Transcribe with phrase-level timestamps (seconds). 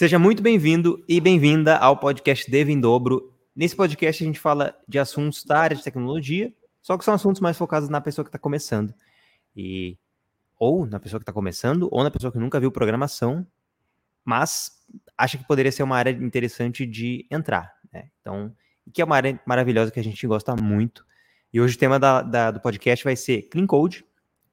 [0.00, 3.34] Seja muito bem-vindo e bem-vinda ao podcast Dev em Dobro.
[3.54, 7.38] Nesse podcast a gente fala de assuntos da área de tecnologia, só que são assuntos
[7.38, 8.94] mais focados na pessoa que está começando.
[9.54, 9.98] E
[10.58, 13.46] ou na pessoa que está começando, ou na pessoa que nunca viu programação,
[14.24, 14.70] mas
[15.18, 17.70] acha que poderia ser uma área interessante de entrar.
[17.92, 18.08] Né?
[18.22, 18.56] Então,
[18.94, 21.04] que é uma área maravilhosa que a gente gosta muito.
[21.52, 24.02] E hoje o tema da, da, do podcast vai ser Clean Code,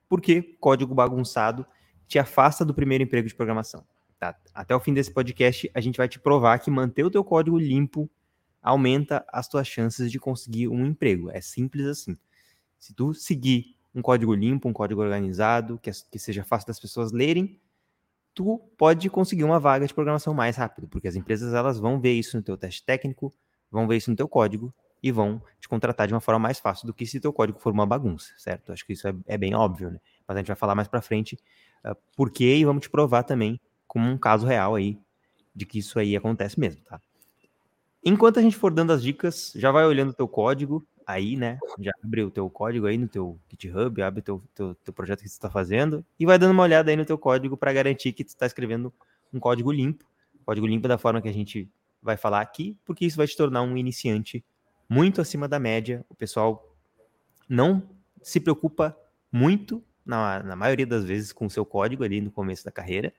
[0.10, 1.66] porque código bagunçado
[2.06, 3.86] te afasta do primeiro emprego de programação.
[4.20, 4.36] Tá?
[4.54, 7.58] Até o fim desse podcast, a gente vai te provar que manter o teu código
[7.58, 8.10] limpo
[8.62, 11.30] aumenta as tuas chances de conseguir um emprego.
[11.32, 12.18] É simples assim.
[12.80, 17.12] Se tu seguir um código limpo, um código organizado, que, que seja fácil das pessoas
[17.12, 17.60] lerem,
[18.34, 22.14] tu pode conseguir uma vaga de programação mais rápido, porque as empresas elas vão ver
[22.14, 23.34] isso no teu teste técnico,
[23.72, 26.86] vão ver isso no teu código e vão te contratar de uma forma mais fácil
[26.86, 28.72] do que se teu código for uma bagunça, certo?
[28.72, 30.00] Acho que isso é, é bem óbvio, né?
[30.28, 31.38] Mas a gente vai falar mais para frente
[31.86, 33.60] uh, por quê e vamos te provar também
[33.98, 35.00] como um caso real aí
[35.56, 37.02] de que isso aí acontece mesmo, tá?
[38.06, 41.58] Enquanto a gente for dando as dicas, já vai olhando o teu código aí, né?
[41.80, 45.24] Já abre o teu código aí no teu GitHub, abre o teu, teu, teu projeto
[45.24, 48.14] que você está fazendo e vai dando uma olhada aí no teu código para garantir
[48.14, 48.94] que tu está escrevendo
[49.34, 50.06] um código limpo.
[50.46, 51.68] Código limpo da forma que a gente
[52.00, 54.46] vai falar aqui, porque isso vai te tornar um iniciante
[54.88, 56.06] muito acima da média.
[56.08, 56.78] O pessoal
[57.50, 57.82] não
[58.22, 58.96] se preocupa
[59.32, 63.12] muito, na, na maioria das vezes, com o seu código ali no começo da carreira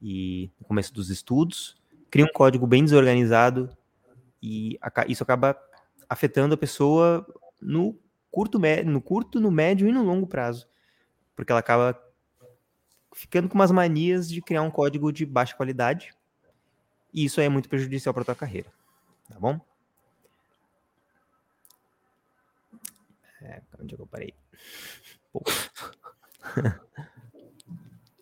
[0.00, 1.76] e no começo dos estudos.
[2.10, 3.76] Cria um código bem desorganizado
[4.42, 5.58] e isso acaba
[6.08, 7.26] afetando a pessoa
[7.60, 7.98] no
[8.30, 10.68] curto, no curto, no médio e no longo prazo,
[11.36, 12.00] porque ela acaba
[13.12, 16.14] ficando com umas manias de criar um código de baixa qualidade
[17.12, 18.72] e isso é muito prejudicial para tua carreira,
[19.28, 19.60] tá bom?
[23.42, 24.34] É, onde é eu parei?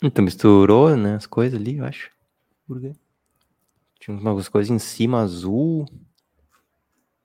[0.02, 2.10] então misturou, né, as coisas ali, eu acho.
[2.66, 2.94] Por quê?
[3.98, 5.86] Tinha algumas coisas em cima azul.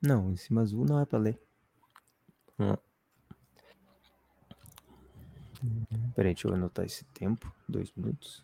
[0.01, 1.39] Não, em cima azul não é para ler.
[2.59, 2.75] Hum.
[6.15, 7.53] Peraí, deixa eu anotar esse tempo.
[7.67, 8.43] Dois minutos.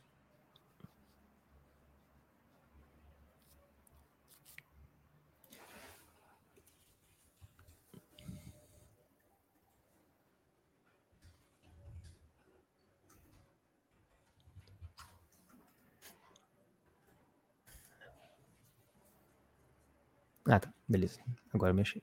[20.48, 20.74] Ah, tá.
[20.88, 21.20] Beleza.
[21.54, 22.02] Agora me achei.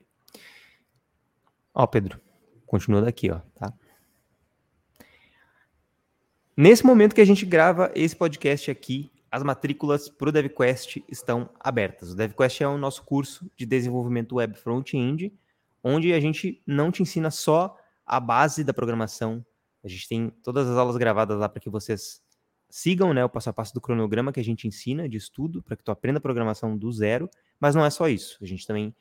[1.74, 2.20] Ó, Pedro.
[2.66, 3.72] Continua daqui, ó, tá?
[6.56, 11.50] Nesse momento que a gente grava esse podcast aqui, as matrículas para o DevQuest estão
[11.58, 12.12] abertas.
[12.12, 15.32] O DevQuest é o nosso curso de desenvolvimento web front-end,
[15.82, 19.44] onde a gente não te ensina só a base da programação.
[19.82, 22.22] A gente tem todas as aulas gravadas lá para que vocês
[22.70, 25.76] sigam né, o passo a passo do cronograma que a gente ensina de estudo, para
[25.76, 27.28] que tu aprenda programação do zero.
[27.60, 28.38] Mas não é só isso.
[28.42, 28.94] A gente também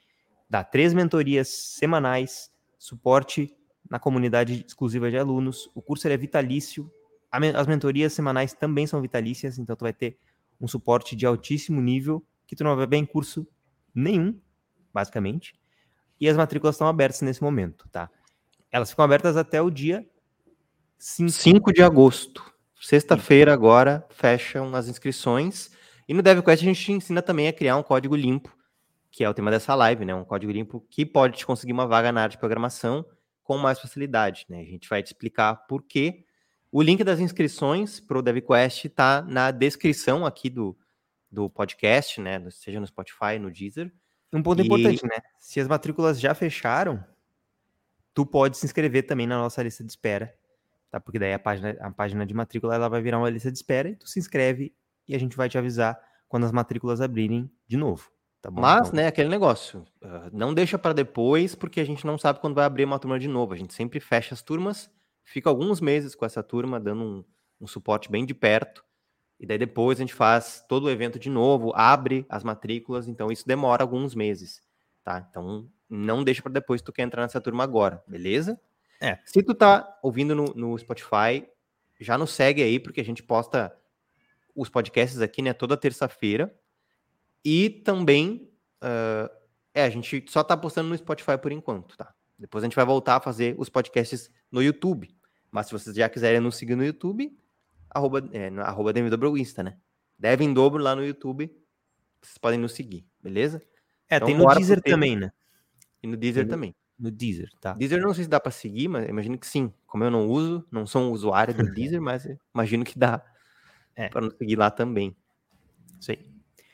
[0.49, 3.55] dá três mentorias semanais, suporte
[3.89, 5.69] na comunidade exclusiva de alunos.
[5.75, 6.91] O curso é vitalício.
[7.31, 10.17] As mentorias semanais também são vitalícias, então tu vai ter
[10.61, 13.47] um suporte de altíssimo nível que tu não vai ver em curso
[13.93, 14.39] nenhum,
[14.93, 15.55] basicamente.
[16.19, 18.09] E as matrículas estão abertas nesse momento, tá?
[18.71, 20.05] Elas ficam abertas até o dia
[20.97, 22.53] 5, 5 de agosto.
[22.79, 25.71] Sexta-feira agora fecham as inscrições.
[26.07, 28.55] E no DevQuest a gente te ensina também a criar um código limpo,
[29.11, 30.13] que é o tema dessa live, né?
[30.13, 33.05] Um código limpo que pode te conseguir uma vaga na área de programação
[33.43, 34.61] com mais facilidade, né?
[34.61, 36.25] A gente vai te explicar por quê.
[36.71, 40.75] O link das inscrições para o DevQuest está na descrição aqui do,
[41.31, 42.43] do podcast, né?
[42.49, 43.93] Seja no Spotify, no Deezer.
[44.31, 44.65] Um ponto e...
[44.65, 45.17] importante, né?
[45.39, 47.03] Se as matrículas já fecharam,
[48.13, 50.33] tu pode se inscrever também na nossa lista de espera,
[50.89, 50.99] tá?
[50.99, 53.89] Porque daí a página, a página de matrícula ela vai virar uma lista de espera
[53.89, 54.73] e tu se inscreve
[55.07, 58.11] e a gente vai te avisar quando as matrículas abrirem de novo.
[58.41, 58.61] Tá bom?
[58.61, 58.97] Mas, então...
[58.97, 62.65] né, aquele negócio, uh, não deixa para depois, porque a gente não sabe quando vai
[62.65, 63.53] abrir uma turma de novo.
[63.53, 64.91] A gente sempre fecha as turmas,
[65.23, 67.23] fica alguns meses com essa turma, dando um,
[67.61, 68.83] um suporte bem de perto,
[69.39, 73.31] e daí depois a gente faz todo o evento de novo, abre as matrículas, então
[73.31, 74.61] isso demora alguns meses,
[75.03, 75.25] tá?
[75.29, 78.59] Então não deixa para depois se tu quer entrar nessa turma agora, beleza?
[79.01, 79.19] É.
[79.25, 81.45] Se tu tá ouvindo no, no Spotify,
[81.99, 83.75] já nos segue aí, porque a gente posta
[84.55, 86.53] os podcasts aqui, né, toda terça-feira.
[87.43, 88.49] E também,
[88.83, 89.29] uh,
[89.73, 92.13] é, a gente só tá postando no Spotify por enquanto, tá?
[92.37, 95.15] Depois a gente vai voltar a fazer os podcasts no YouTube.
[95.51, 97.37] Mas se vocês já quiserem nos seguir no YouTube,
[97.89, 99.77] arroba, é, arroba Dobro Insta, né?
[100.17, 101.51] Devem dobro lá no YouTube.
[102.21, 103.61] Vocês podem nos seguir, beleza?
[104.09, 105.31] É, então, tem no Deezer também, né?
[106.01, 106.75] E no Deezer também.
[106.97, 107.73] No Deezer, tá.
[107.73, 109.73] Deezer não sei se dá para seguir, mas imagino que sim.
[109.85, 113.23] Como eu não uso, não sou um usuário do Deezer, mas imagino que dá
[113.95, 114.09] é.
[114.09, 115.15] para nos seguir lá também.
[115.99, 116.19] Isso aí.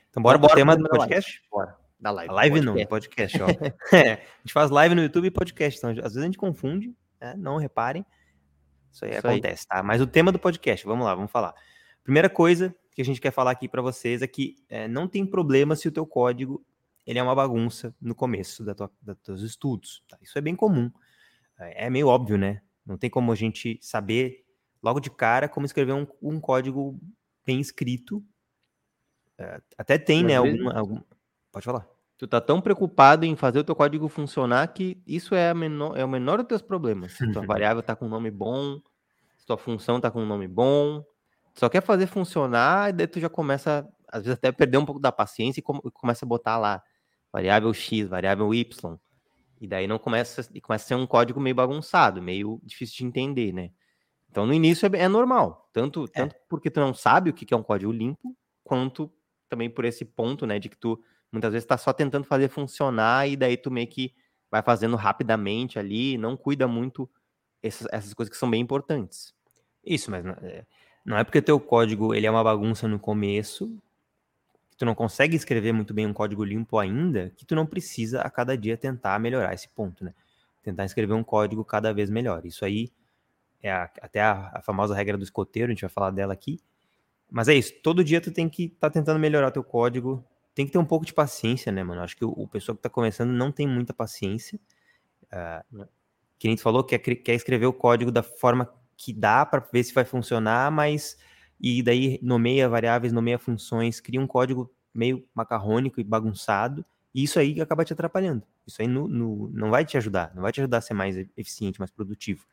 [0.09, 1.41] Então bora, bora pro tema do podcast?
[1.51, 1.77] Bora.
[1.99, 2.31] Da live.
[2.31, 2.79] A live podcast.
[2.79, 3.47] não, podcast, ó.
[3.95, 6.95] é, a gente faz live no YouTube e podcast, então às vezes a gente confunde,
[7.19, 7.35] né?
[7.37, 8.05] não reparem.
[8.91, 9.77] Isso aí Isso acontece, aí.
[9.77, 9.83] tá?
[9.83, 11.53] Mas o tema do podcast, vamos lá, vamos falar.
[12.03, 15.25] Primeira coisa que a gente quer falar aqui para vocês é que é, não tem
[15.25, 16.65] problema se o teu código
[17.05, 20.03] ele é uma bagunça no começo da tua, dos teus estudos.
[20.07, 20.17] Tá?
[20.21, 20.91] Isso é bem comum.
[21.59, 22.61] É, é meio óbvio, né?
[22.85, 24.45] Não tem como a gente saber
[24.81, 26.99] logo de cara como escrever um, um código
[27.45, 28.23] bem escrito.
[29.37, 30.37] É, até tem, Mas né?
[30.37, 31.01] Algum, algum...
[31.51, 31.87] Pode falar.
[32.17, 36.03] Tu tá tão preocupado em fazer o teu código funcionar que isso é, menor, é
[36.03, 37.13] o menor dos teus problemas.
[37.13, 38.81] Se tua variável tá com um nome bom,
[39.37, 41.03] se tua função tá com um nome bom,
[41.55, 44.99] só quer fazer funcionar e daí tu já começa, às vezes até perder um pouco
[44.99, 46.83] da paciência e começa a botar lá
[47.31, 48.97] variável x, variável y.
[49.61, 53.53] E daí não começa, começa a ser um código meio bagunçado, meio difícil de entender,
[53.53, 53.71] né?
[54.29, 56.07] Então no início é, é normal, tanto, é.
[56.07, 59.11] tanto porque tu não sabe o que é um código limpo, quanto
[59.49, 63.27] também por esse ponto, né, de que tu muitas vezes está só tentando fazer funcionar
[63.27, 64.13] e daí tu meio que
[64.49, 67.09] vai fazendo rapidamente ali, não cuida muito
[67.61, 69.33] essas, essas coisas que são bem importantes.
[69.83, 70.65] Isso, mas é,
[71.05, 73.67] não é porque teu código ele é uma bagunça no começo,
[74.71, 78.21] que tu não consegue escrever muito bem um código limpo ainda, que tu não precisa
[78.21, 80.13] a cada dia tentar melhorar esse ponto, né?
[80.63, 82.45] Tentar escrever um código cada vez melhor.
[82.45, 82.91] Isso aí
[83.61, 86.59] é a, até a, a, famosa regra do escoteiro, a gente vai falar dela aqui.
[87.29, 90.23] Mas é isso, todo dia tu tem que estar tá tentando melhorar teu código,
[90.55, 92.01] tem que ter um pouco de paciência, né, mano?
[92.01, 94.59] Acho que o, o pessoal que tá começando não tem muita paciência.
[95.25, 95.87] Uh,
[96.39, 99.83] que a gente falou, quer, quer escrever o código da forma que dá para ver
[99.83, 101.17] se vai funcionar, mas
[101.59, 107.37] e daí nomeia variáveis, nomeia funções, cria um código meio macarrônico e bagunçado, e isso
[107.37, 108.43] aí acaba te atrapalhando.
[108.65, 111.17] Isso aí no, no, não vai te ajudar, não vai te ajudar a ser mais
[111.35, 112.45] eficiente, mais produtivo.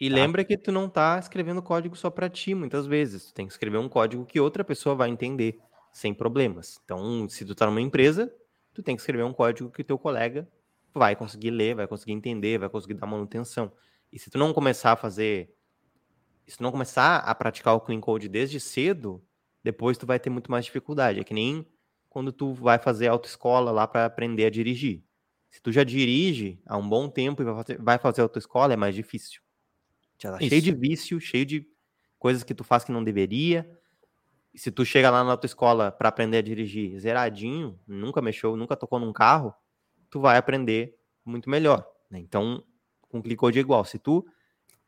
[0.00, 0.14] E tá?
[0.14, 3.26] lembra que tu não tá escrevendo código só para ti, muitas vezes.
[3.26, 5.58] Tu tem que escrever um código que outra pessoa vai entender
[5.92, 6.80] sem problemas.
[6.84, 8.32] Então, se tu tá numa empresa,
[8.72, 10.48] tu tem que escrever um código que teu colega
[10.94, 13.72] vai conseguir ler, vai conseguir entender, vai conseguir dar manutenção.
[14.12, 15.52] E se tu não começar a fazer
[16.46, 19.22] se tu não começar a praticar o clean code desde cedo,
[19.62, 21.20] depois tu vai ter muito mais dificuldade.
[21.20, 21.66] É que nem
[22.08, 25.04] quando tu vai fazer autoescola lá para aprender a dirigir.
[25.50, 29.42] Se tu já dirige há um bom tempo e vai fazer autoescola, é mais difícil.
[30.18, 31.66] Já tá cheio de vício, cheio de
[32.18, 33.68] coisas que tu faz que não deveria.
[34.52, 38.76] E se tu chega lá na autoescola para aprender a dirigir zeradinho, nunca mexeu, nunca
[38.76, 39.54] tocou num carro,
[40.10, 41.86] tu vai aprender muito melhor.
[42.10, 42.18] Né?
[42.18, 42.64] Então,
[43.08, 43.84] com o code é igual.
[43.84, 44.26] Se tu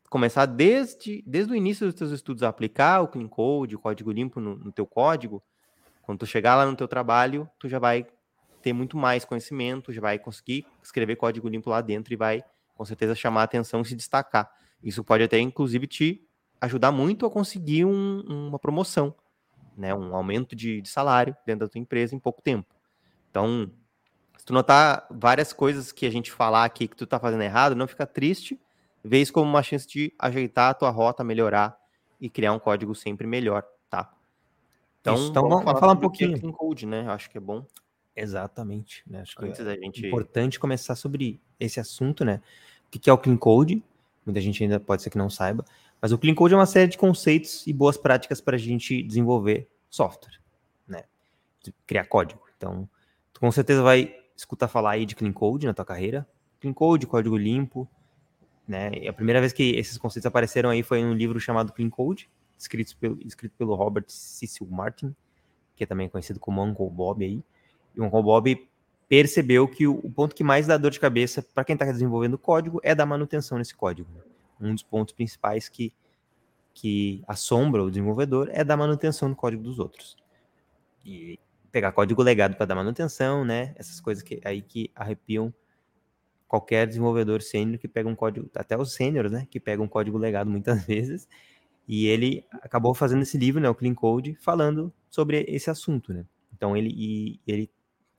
[0.09, 4.11] começar desde, desde o início dos teus estudos a aplicar o Clean Code, o código
[4.11, 5.41] limpo no, no teu código,
[6.01, 8.05] quando tu chegar lá no teu trabalho, tu já vai
[8.61, 12.43] ter muito mais conhecimento, já vai conseguir escrever código limpo lá dentro e vai,
[12.75, 14.51] com certeza, chamar a atenção e se destacar.
[14.83, 16.27] Isso pode até, inclusive, te
[16.59, 19.15] ajudar muito a conseguir um, uma promoção,
[19.75, 19.93] né?
[19.93, 22.73] um aumento de, de salário dentro da tua empresa em pouco tempo.
[23.29, 23.71] Então,
[24.37, 27.75] se tu notar várias coisas que a gente falar aqui que tu tá fazendo errado,
[27.75, 28.59] não fica triste,
[29.03, 31.77] vê isso como uma chance de ajeitar a tua rota, melhorar
[32.19, 34.13] e criar um código sempre melhor, tá?
[34.99, 36.39] Então, isso, então vamos, falar, falar um pouquinho.
[36.39, 37.07] Clean Code, né?
[37.09, 37.65] Acho que é bom.
[38.15, 39.03] Exatamente.
[39.07, 39.21] Né?
[39.21, 40.05] Acho Antes que é gente...
[40.05, 42.41] importante começar sobre esse assunto, né?
[42.87, 43.83] O que é o Clean Code?
[44.25, 45.65] Muita gente ainda pode ser que não saiba.
[46.01, 49.01] Mas o Clean Code é uma série de conceitos e boas práticas para a gente
[49.03, 50.39] desenvolver software,
[50.87, 51.03] né?
[51.85, 52.41] Criar código.
[52.57, 52.89] Então,
[53.33, 56.27] tu com certeza vai escutar falar aí de Clean Code na tua carreira.
[56.59, 57.87] Clean Code, código limpo,
[58.67, 58.91] né?
[58.93, 61.89] E a primeira vez que esses conceitos apareceram aí foi em um livro chamado Clean
[61.89, 65.15] Code, escrito pelo, escrito pelo Robert Cecil Martin,
[65.75, 67.43] que é também conhecido como Uncle Bob aí.
[67.95, 68.69] E o Uncle Bob
[69.11, 72.79] percebeu que o, ponto que mais dá dor de cabeça para quem está desenvolvendo código
[72.81, 74.09] é dar manutenção nesse código.
[74.15, 74.21] Né?
[74.61, 75.93] Um dos pontos principais que,
[76.73, 80.15] que assombra o desenvolvedor é dar manutenção no código dos outros.
[81.03, 81.37] E
[81.73, 83.73] pegar código legado para dar manutenção, né?
[83.75, 85.53] Essas coisas que, aí que arrepiam
[86.47, 90.17] qualquer desenvolvedor sênior que pega um código, até os sêniores, né, que pegam um código
[90.17, 91.27] legado muitas vezes,
[91.85, 96.25] e ele acabou fazendo esse livro, né, o Clean Code, falando sobre esse assunto, né.
[96.53, 97.69] Então ele, ele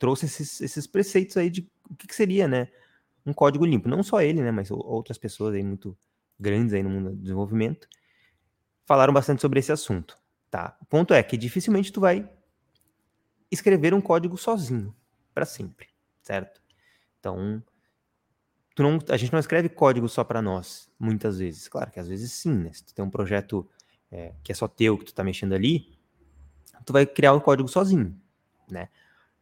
[0.03, 2.67] trouxe esses, esses preceitos aí de o que, que, seria, né,
[3.25, 3.89] um código limpo.
[3.89, 5.97] Não só ele, né, mas outras pessoas aí muito
[6.41, 7.87] grandes aí no mundo do desenvolvimento
[8.85, 10.19] falaram bastante sobre esse assunto,
[10.51, 10.77] tá?
[10.83, 12.29] O ponto é que dificilmente tu vai
[13.49, 14.93] escrever um código sozinho
[15.33, 15.87] para sempre,
[16.21, 16.61] certo?
[17.21, 17.63] Então,
[18.75, 21.69] tu não, a gente não escreve código só para nós, muitas vezes.
[21.69, 22.73] Claro que às vezes sim, né?
[22.73, 23.71] Se tu tem um projeto
[24.11, 25.97] é, que é só teu, que tu tá mexendo ali,
[26.85, 28.21] tu vai criar o um código sozinho,
[28.69, 28.89] né?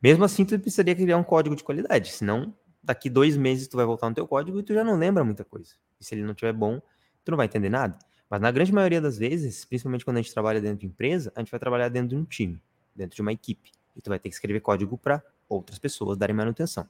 [0.03, 3.85] Mesmo assim, tu precisaria criar um código de qualidade, senão daqui dois meses tu vai
[3.85, 5.75] voltar no teu código e tu já não lembra muita coisa.
[6.01, 6.81] E se ele não tiver bom,
[7.25, 7.99] tu não vai entender nada.
[8.29, 11.41] Mas na grande maioria das vezes, principalmente quando a gente trabalha dentro de empresa, a
[11.41, 12.61] gente vai trabalhar dentro de um time,
[12.95, 13.73] dentro de uma equipe.
[13.97, 16.89] e tu vai ter que escrever código para outras pessoas darem manutenção,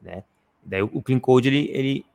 [0.00, 0.22] né?
[0.62, 2.06] Daí o, Clean Code ele, ele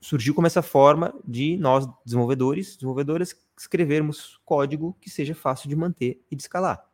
[0.00, 6.22] surgiu como essa forma de nós desenvolvedores, desenvolvedoras escrevermos código que seja fácil de manter
[6.30, 6.89] e de escalar.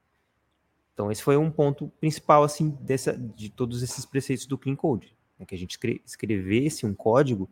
[0.96, 5.14] Então esse foi um ponto principal assim dessa de todos esses preceitos do Clean Code,
[5.38, 5.44] né?
[5.44, 7.50] que a gente escrevesse um código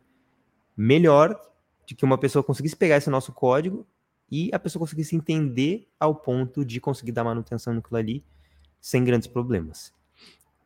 [0.74, 1.38] melhor
[1.84, 3.86] de que uma pessoa conseguisse pegar esse nosso código
[4.32, 8.24] e a pessoa conseguisse entender ao ponto de conseguir dar manutenção naquilo ali
[8.80, 9.92] sem grandes problemas.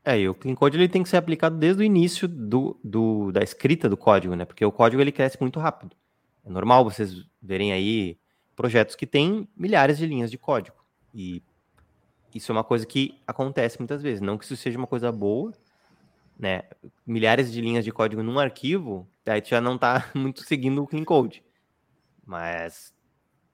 [0.04, 3.32] É, e o Clean Code ele tem que ser aplicado desde o início do, do,
[3.32, 4.44] da escrita do código, né?
[4.44, 5.97] Porque o código ele cresce muito rápido.
[6.47, 8.16] É normal vocês verem aí
[8.54, 10.76] projetos que têm milhares de linhas de código.
[11.12, 11.42] E
[12.35, 14.20] isso é uma coisa que acontece muitas vezes.
[14.20, 15.52] Não que isso seja uma coisa boa,
[16.38, 16.62] né?
[17.06, 20.87] Milhares de linhas de código num arquivo, daí tu já não está muito seguindo o
[20.87, 21.42] Clean Code.
[22.25, 22.94] Mas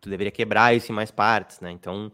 [0.00, 1.70] tu deveria quebrar isso em mais partes, né?
[1.70, 2.12] Então,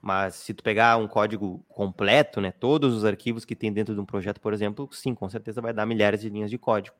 [0.00, 4.00] mas se tu pegar um código completo, né, todos os arquivos que tem dentro de
[4.00, 6.96] um projeto, por exemplo, sim, com certeza vai dar milhares de linhas de código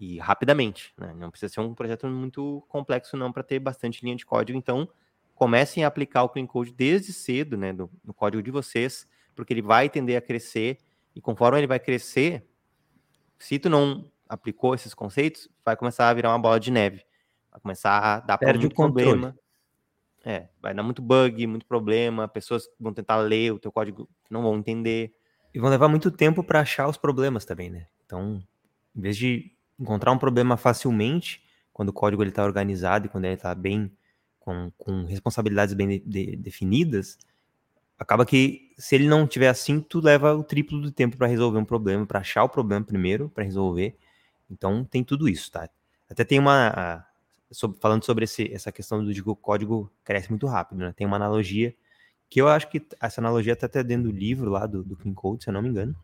[0.00, 1.14] e rapidamente, né?
[1.14, 4.58] Não precisa ser um projeto muito complexo não para ter bastante linha de código.
[4.58, 4.88] Então,
[5.42, 9.52] comecem a aplicar o Clean Code desde cedo, né, no, no código de vocês, porque
[9.52, 10.78] ele vai tender a crescer
[11.16, 12.46] e conforme ele vai crescer,
[13.40, 17.04] se tu não aplicou esses conceitos, vai começar a virar uma bola de neve.
[17.50, 19.36] Vai começar a dar Perde muito problema.
[20.24, 24.42] É, vai dar muito bug, muito problema, pessoas vão tentar ler o teu código, não
[24.42, 25.12] vão entender.
[25.52, 27.88] E vão levar muito tempo para achar os problemas também, né?
[28.06, 28.40] Então,
[28.94, 33.34] em vez de encontrar um problema facilmente, quando o código está organizado e quando ele
[33.34, 33.90] está bem,
[34.44, 37.18] com, com, responsabilidades bem de, de, definidas,
[37.98, 41.58] acaba que se ele não tiver assim, tu leva o triplo do tempo para resolver
[41.58, 43.96] um problema, para achar o problema primeiro, para resolver.
[44.50, 45.68] Então, tem tudo isso, tá?
[46.10, 47.06] Até tem uma
[47.50, 50.92] sobre, falando sobre esse, essa questão do de o código cresce muito rápido, né?
[50.96, 51.74] Tem uma analogia
[52.28, 55.14] que eu acho que essa analogia está até dentro do livro lá do, do Clean
[55.14, 55.94] Code, se eu não me engano.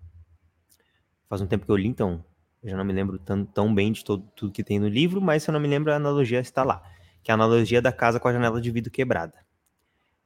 [1.28, 2.25] Faz um tempo que eu li, então
[2.62, 5.21] eu já não me lembro tão, tão bem de todo, tudo que tem no livro,
[5.21, 6.83] mas se eu não me lembro, a analogia está lá.
[7.22, 9.34] Que é a analogia da casa com a janela de vidro quebrada.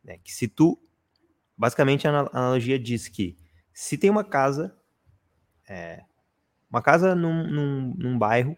[0.02, 0.18] Né?
[0.18, 0.78] Que se tu.
[1.56, 3.36] Basicamente, a analogia diz que
[3.72, 4.76] se tem uma casa.
[5.68, 6.02] É,
[6.70, 8.56] uma casa num, num, num bairro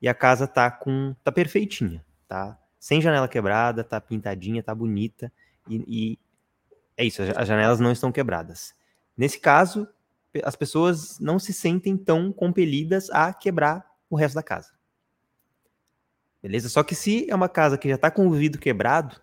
[0.00, 2.58] e a casa tá com tá perfeitinha, tá?
[2.78, 5.32] Sem janela quebrada, tá pintadinha, tá bonita
[5.68, 6.18] e, e
[6.96, 8.74] é isso, as janelas não estão quebradas.
[9.16, 9.88] Nesse caso,
[10.42, 14.72] as pessoas não se sentem tão compelidas a quebrar o resto da casa.
[16.44, 16.68] Beleza?
[16.68, 19.20] Só que se é uma casa que já está com o vidro quebrado,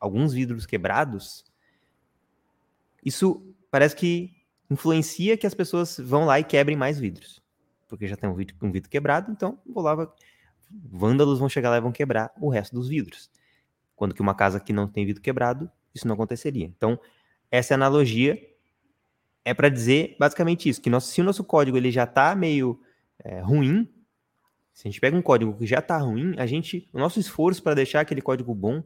[0.00, 1.44] alguns vidros quebrados,
[3.04, 4.32] isso parece que
[4.70, 7.42] influencia que as pessoas vão lá e quebrem mais vidros
[7.92, 10.10] porque já tem um vidro, um vidro quebrado, então vou lá,
[10.70, 13.30] vândalos vão chegar lá e vão quebrar o resto dos vidros.
[13.94, 16.64] Quando que uma casa que não tem vidro quebrado, isso não aconteceria.
[16.64, 16.98] Então,
[17.50, 18.42] essa analogia
[19.44, 22.80] é para dizer basicamente isso, que nosso, se o nosso código ele já está meio
[23.22, 23.86] é, ruim,
[24.72, 27.62] se a gente pega um código que já está ruim, a gente, o nosso esforço
[27.62, 28.82] para deixar aquele código bom,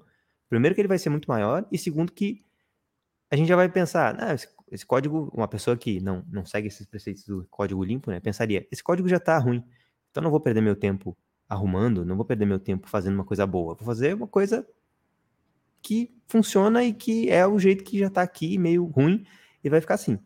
[0.48, 2.44] primeiro que ele vai ser muito maior, e segundo que
[3.30, 6.68] a gente já vai pensar, ah, esse esse código, uma pessoa que não, não segue
[6.68, 9.64] esses preceitos do código limpo, né, pensaria, esse código já está ruim,
[10.10, 11.16] então não vou perder meu tempo
[11.48, 14.66] arrumando, não vou perder meu tempo fazendo uma coisa boa, vou fazer uma coisa
[15.80, 19.24] que funciona e que é o jeito que já está aqui, meio ruim,
[19.62, 20.18] e vai ficar assim.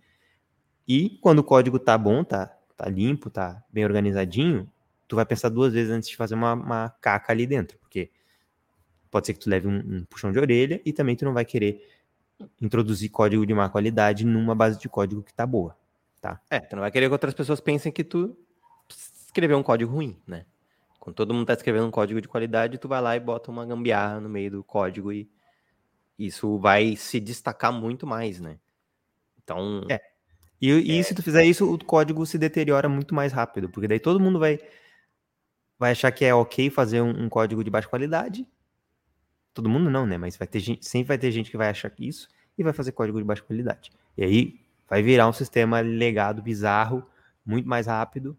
[0.89, 4.71] E quando o código tá bom, tá, tá limpo, tá bem organizadinho,
[5.11, 8.13] tu vai pensar duas vezes antes de fazer uma, uma caca ali dentro, porque
[9.11, 11.45] pode ser que tu leve um, um puxão de orelha e também tu não vai
[11.45, 11.85] querer
[12.63, 15.77] introduzir código de má qualidade numa base de código que tá boa,
[16.21, 16.41] tá?
[16.49, 18.37] É, tu não vai querer que outras pessoas pensem que tu
[19.27, 20.47] escreveu um código ruim, né?
[21.01, 23.67] Quando todo mundo tá escrevendo um código de qualidade, tu vai lá e bota uma
[23.67, 25.29] gambiarra no meio do código e
[26.17, 28.59] isso vai se destacar muito mais, né?
[29.43, 29.85] Então.
[29.91, 30.01] É.
[30.61, 31.03] E, e é...
[31.03, 34.39] se tu fizer isso, o código se deteriora muito mais rápido, porque daí todo mundo
[34.39, 34.61] vai,
[35.81, 38.47] vai achar que é ok fazer um, um código de baixa qualidade
[39.53, 40.17] Todo mundo não, né?
[40.17, 42.93] Mas vai ter gente, sempre vai ter gente que vai achar isso e vai fazer
[42.93, 43.91] código de baixa qualidade.
[44.17, 47.05] E aí vai virar um sistema legado bizarro,
[47.45, 48.39] muito mais rápido,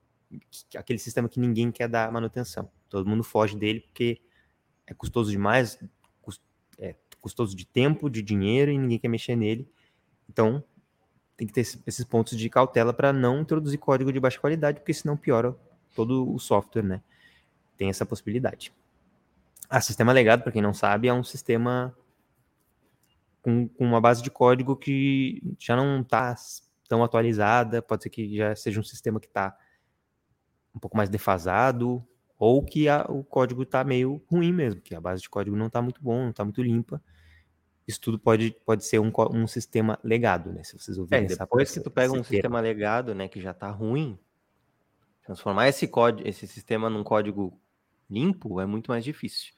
[0.75, 2.69] aquele sistema que ninguém quer dar manutenção.
[2.89, 4.21] Todo mundo foge dele porque
[4.87, 5.77] é custoso demais,
[6.79, 9.69] é custoso de tempo, de dinheiro e ninguém quer mexer nele.
[10.29, 10.63] Então,
[11.35, 14.93] tem que ter esses pontos de cautela para não introduzir código de baixa qualidade, porque
[14.93, 15.55] senão piora
[15.93, 17.01] todo o software, né?
[17.81, 18.71] Tem essa possibilidade.
[19.67, 21.97] Ah, sistema legado, para quem não sabe, é um sistema
[23.41, 26.35] com, com, uma base de código que já não está
[26.87, 29.57] tão atualizada, pode ser que já seja um sistema que está
[30.75, 32.07] um pouco mais defasado,
[32.37, 35.65] ou que a, o código está meio ruim mesmo, que a base de código não
[35.65, 37.01] está muito bom, não está muito limpa.
[37.87, 40.63] isso tudo pode, pode ser um, um sistema legado, né?
[40.63, 43.71] Se vocês ouvirem é, depois que tu pega um sistema legado, né, que já está
[43.71, 44.19] ruim,
[45.23, 47.59] transformar esse código, esse sistema num código
[48.11, 49.53] limpo é muito mais difícil.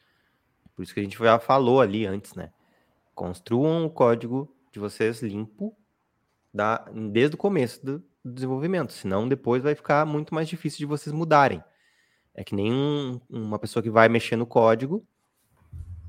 [0.75, 2.51] Por isso que a gente já falou ali antes, né?
[3.15, 5.75] Construam o código de vocês limpo
[6.53, 10.85] da, desde o começo do, do desenvolvimento, senão depois vai ficar muito mais difícil de
[10.85, 11.63] vocês mudarem.
[12.33, 15.05] É que nem um, uma pessoa que vai mexer no código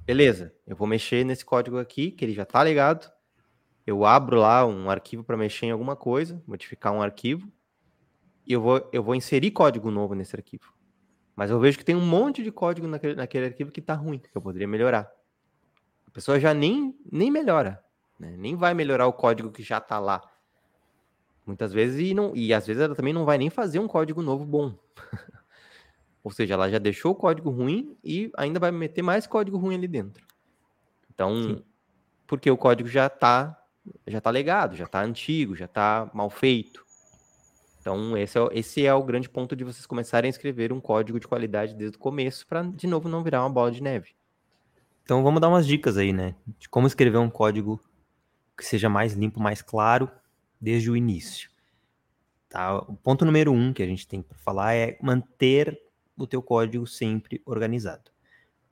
[0.04, 3.10] beleza, eu vou mexer nesse código aqui, que ele já está ligado.
[3.86, 7.50] Eu abro lá um arquivo para mexer em alguma coisa, modificar um arquivo,
[8.46, 10.72] e eu vou, eu vou inserir código novo nesse arquivo.
[11.36, 14.18] Mas eu vejo que tem um monte de código naquele, naquele arquivo que está ruim,
[14.18, 15.10] que eu poderia melhorar.
[16.06, 17.82] A pessoa já nem, nem melhora,
[18.18, 18.34] né?
[18.36, 20.22] nem vai melhorar o código que já está lá.
[21.46, 24.22] Muitas vezes, e, não, e às vezes ela também não vai nem fazer um código
[24.22, 24.78] novo bom.
[26.22, 29.74] Ou seja, ela já deixou o código ruim e ainda vai meter mais código ruim
[29.74, 30.24] ali dentro.
[31.12, 31.64] Então, Sim.
[32.26, 33.60] porque o código já está
[34.06, 36.84] já tá legado, já está antigo, já está mal feito.
[37.84, 41.20] Então, esse é, esse é o grande ponto de vocês começarem a escrever um código
[41.20, 44.12] de qualidade desde o começo, para, de novo, não virar uma bola de neve.
[45.02, 46.34] Então, vamos dar umas dicas aí, né?
[46.58, 47.78] De como escrever um código
[48.56, 50.10] que seja mais limpo, mais claro,
[50.58, 51.50] desde o início.
[52.48, 52.78] Tá?
[52.78, 55.78] O ponto número um que a gente tem para falar é manter
[56.16, 58.10] o teu código sempre organizado.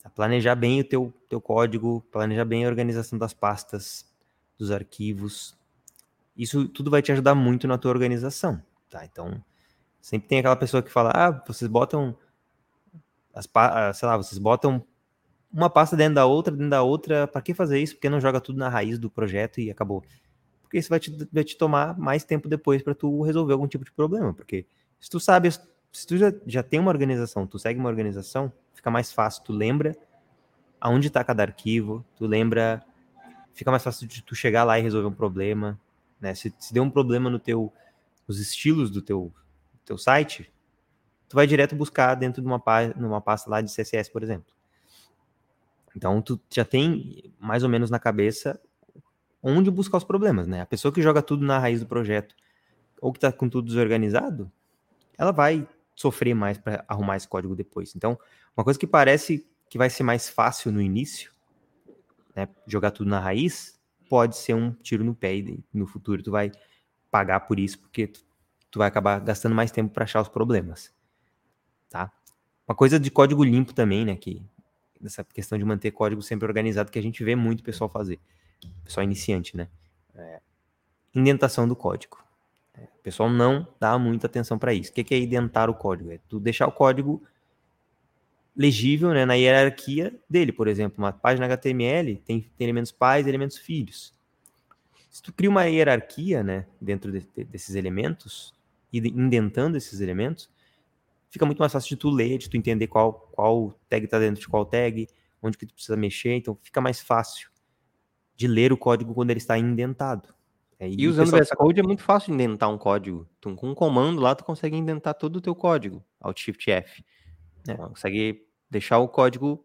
[0.02, 0.08] Tá?
[0.08, 4.10] Planejar bem o teu, teu código, planejar bem a organização das pastas,
[4.56, 5.54] dos arquivos.
[6.34, 8.62] Isso tudo vai te ajudar muito na tua organização,
[8.92, 9.04] tá?
[9.04, 9.42] Então,
[10.00, 12.16] sempre tem aquela pessoa que fala: "Ah, vocês botam
[13.34, 14.84] as ah, sei lá, vocês botam
[15.52, 17.94] uma pasta dentro da outra, dentro da outra, para que fazer isso?
[17.94, 20.02] Porque não joga tudo na raiz do projeto e acabou.
[20.62, 23.84] Porque isso vai te, vai te tomar mais tempo depois para tu resolver algum tipo
[23.84, 24.66] de problema, porque
[25.00, 25.50] se tu sabe
[25.92, 29.52] se tu já, já tem uma organização, tu segue uma organização, fica mais fácil, tu
[29.52, 29.94] lembra
[30.80, 32.82] aonde está cada arquivo, tu lembra,
[33.52, 35.78] fica mais fácil de tu chegar lá e resolver um problema,
[36.20, 36.34] né?
[36.34, 37.72] Se, se deu um problema no teu,
[38.26, 39.32] os estilos do teu,
[39.84, 40.52] teu site,
[41.28, 42.62] tu vai direto buscar dentro de uma,
[42.96, 44.52] numa pasta lá de CSS, por exemplo.
[45.96, 48.60] Então, tu já tem mais ou menos na cabeça
[49.42, 50.60] onde buscar os problemas, né?
[50.60, 52.34] A pessoa que joga tudo na raiz do projeto
[53.00, 54.50] ou que está com tudo desorganizado,
[55.18, 57.94] ela vai sofrer mais para arrumar esse código depois.
[57.94, 58.18] Então,
[58.56, 61.32] uma coisa que parece que vai ser mais fácil no início,
[62.34, 66.30] né, jogar tudo na raiz, pode ser um tiro no pé e no futuro tu
[66.30, 66.52] vai
[67.12, 68.24] pagar por isso, porque tu,
[68.70, 70.92] tu vai acabar gastando mais tempo para achar os problemas.
[71.90, 72.10] Tá?
[72.66, 74.42] Uma coisa de código limpo também, né, que
[75.04, 78.18] essa questão de manter código sempre organizado que a gente vê muito pessoal fazer,
[78.82, 79.68] pessoal iniciante, né?
[80.14, 80.40] É,
[81.14, 82.22] indentação do código.
[82.78, 84.90] O pessoal não dá muita atenção para isso.
[84.90, 86.10] O que é identar o código?
[86.12, 87.22] É tu deixar o código
[88.56, 90.52] legível né, na hierarquia dele.
[90.52, 94.14] Por exemplo, uma página HTML tem, tem elementos pais e elementos filhos.
[95.12, 98.54] Se tu cria uma hierarquia né, dentro de, de, desses elementos,
[98.90, 100.50] e indentando esses elementos,
[101.28, 104.40] fica muito mais fácil de tu ler, de tu entender qual, qual tag está dentro
[104.40, 105.06] de qual tag,
[105.42, 106.32] onde que tu precisa mexer.
[106.36, 107.50] Então fica mais fácil
[108.34, 110.34] de ler o código quando ele está indentado.
[110.80, 113.28] É, e, e usando o VS Code é muito fácil de indentar um código.
[113.38, 117.04] Tu, com um comando lá, tu consegue indentar todo o teu código, Alt Shift F.
[117.68, 117.74] É.
[117.74, 119.62] Consegue deixar o código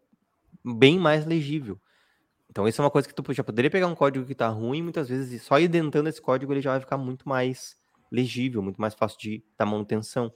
[0.62, 1.80] bem mais legível.
[2.58, 4.82] Então, isso é uma coisa que tu já poderia pegar um código que está ruim,
[4.82, 7.76] muitas vezes, só indentando esse código, ele já vai ficar muito mais
[8.10, 10.32] legível, muito mais fácil de dar manutenção.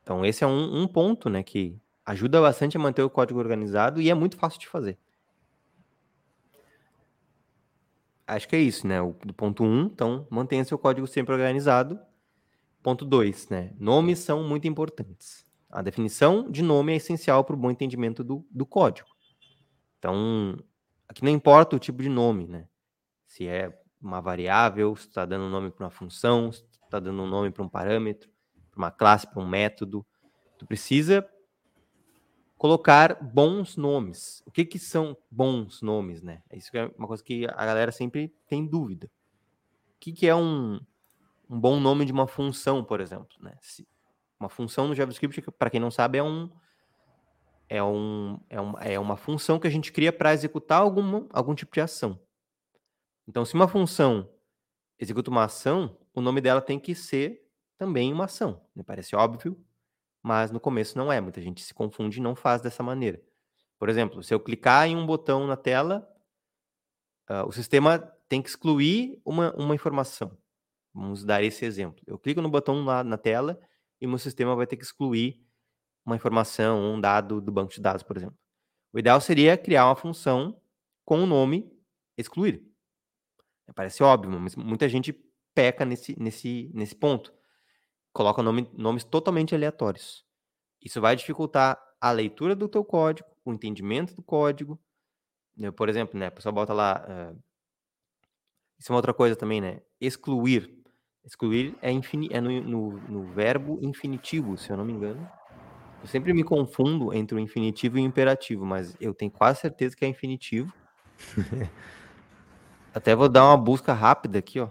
[0.00, 1.76] Então, esse é um, um ponto, né, que
[2.06, 4.96] ajuda bastante a manter o código organizado e é muito fácil de fazer.
[8.24, 9.02] acho que é isso, né?
[9.02, 11.98] O, do ponto 1, um, então mantenha seu código sempre organizado.
[12.80, 13.72] Ponto 2, né?
[13.76, 15.44] Nomes são muito importantes.
[15.68, 19.08] A definição de nome é essencial para o bom entendimento do, do código.
[19.98, 20.56] Então,
[21.08, 22.68] aqui não importa o tipo de nome, né?
[23.26, 27.22] Se é uma variável, se está dando um nome para uma função, se está dando
[27.22, 28.30] um nome para um parâmetro,
[28.70, 30.06] para uma classe, para um método.
[30.58, 31.28] Tu precisa
[32.56, 34.42] colocar bons nomes.
[34.46, 36.42] O que, que são bons nomes, né?
[36.52, 39.10] Isso é uma coisa que a galera sempre tem dúvida.
[39.94, 40.80] O que, que é um,
[41.48, 43.36] um bom nome de uma função, por exemplo?
[43.40, 43.56] Né?
[43.60, 43.86] Se,
[44.38, 46.50] uma função no JavaScript, para quem não sabe, é um,
[47.68, 51.72] é, um, é, é uma função que a gente cria para executar algum, algum tipo
[51.72, 52.18] de ação.
[53.26, 54.28] Então, se uma função
[54.98, 58.60] executa uma ação, o nome dela tem que ser também uma ação.
[58.74, 59.56] Me parece óbvio,
[60.22, 61.20] mas no começo não é.
[61.20, 63.22] Muita gente se confunde e não faz dessa maneira.
[63.78, 66.08] Por exemplo, se eu clicar em um botão na tela,
[67.30, 70.36] uh, o sistema tem que excluir uma, uma informação.
[70.92, 72.02] Vamos dar esse exemplo.
[72.06, 73.60] Eu clico no botão lá na tela
[74.00, 75.40] e o meu sistema vai ter que excluir
[76.04, 78.36] uma informação, um dado do banco de dados, por exemplo.
[78.92, 80.60] O ideal seria criar uma função
[81.04, 81.70] com o nome
[82.16, 82.62] excluir.
[83.74, 85.12] Parece óbvio, mas muita gente
[85.54, 87.32] peca nesse, nesse, nesse ponto.
[88.12, 90.24] Coloca nome, nomes totalmente aleatórios.
[90.82, 94.80] Isso vai dificultar a leitura do teu código, o entendimento do código.
[95.56, 97.04] Eu, por exemplo, né, a pessoa bota lá.
[97.06, 97.42] Uh,
[98.78, 99.82] isso é uma outra coisa também, né?
[100.00, 100.78] Excluir.
[101.24, 105.28] Excluir é, infini, é no, no, no verbo infinitivo, se eu não me engano.
[106.02, 109.96] Eu sempre me confundo entre o infinitivo e o imperativo, mas eu tenho quase certeza
[109.96, 110.72] que é infinitivo.
[112.94, 114.70] Até vou dar uma busca rápida aqui, ó.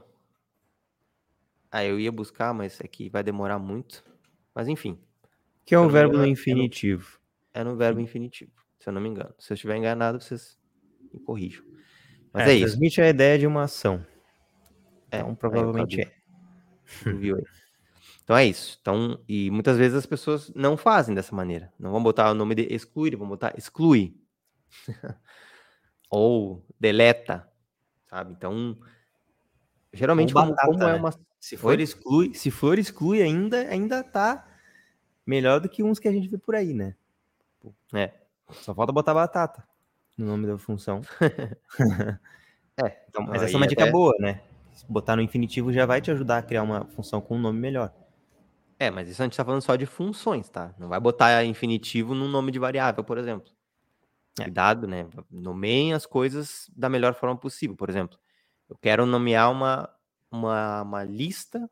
[1.72, 4.04] Ah, eu ia buscar, mas aqui vai demorar muito.
[4.56, 4.98] Mas enfim.
[5.66, 7.20] Que é um verbo no infinitivo.
[7.54, 9.34] É no, é no verbo infinitivo, se eu não me engano.
[9.38, 10.58] Se eu estiver enganado, vocês
[11.14, 11.64] me corrijam.
[12.32, 12.68] Mas é, é isso.
[12.68, 14.06] Transmite a ideia de uma ação.
[15.12, 16.14] É, então, provavelmente é.
[17.12, 17.44] Viu aí.
[18.28, 18.78] Então é isso.
[18.82, 21.72] Então, e muitas vezes as pessoas não fazem dessa maneira.
[21.80, 24.20] Não vão botar o nome de excluir, vão botar exclui.
[26.12, 27.50] Ou deleta,
[28.10, 28.34] sabe?
[28.34, 28.78] Então,
[29.94, 30.96] geralmente como, batata, como, é né?
[30.96, 34.46] uma se for exclui, se for exclui ainda ainda tá
[35.26, 36.96] melhor do que uns que a gente vê por aí, né?
[37.94, 38.12] É.
[38.52, 39.64] Só falta botar batata
[40.18, 41.00] no nome da função.
[42.84, 43.92] é, então, mas essa é uma dica até...
[43.92, 44.42] boa, né?
[44.90, 47.94] Botar no infinitivo já vai te ajudar a criar uma função com um nome melhor.
[48.80, 50.74] É, mas isso a gente tá falando só de funções, tá?
[50.78, 53.52] Não vai botar infinitivo no nome de variável, por exemplo.
[54.40, 54.44] É.
[54.44, 55.08] Cuidado, né?
[55.32, 57.76] Nomeiem as coisas da melhor forma possível.
[57.76, 58.20] Por exemplo,
[58.70, 59.90] eu quero nomear uma,
[60.32, 61.70] uma, uma lista,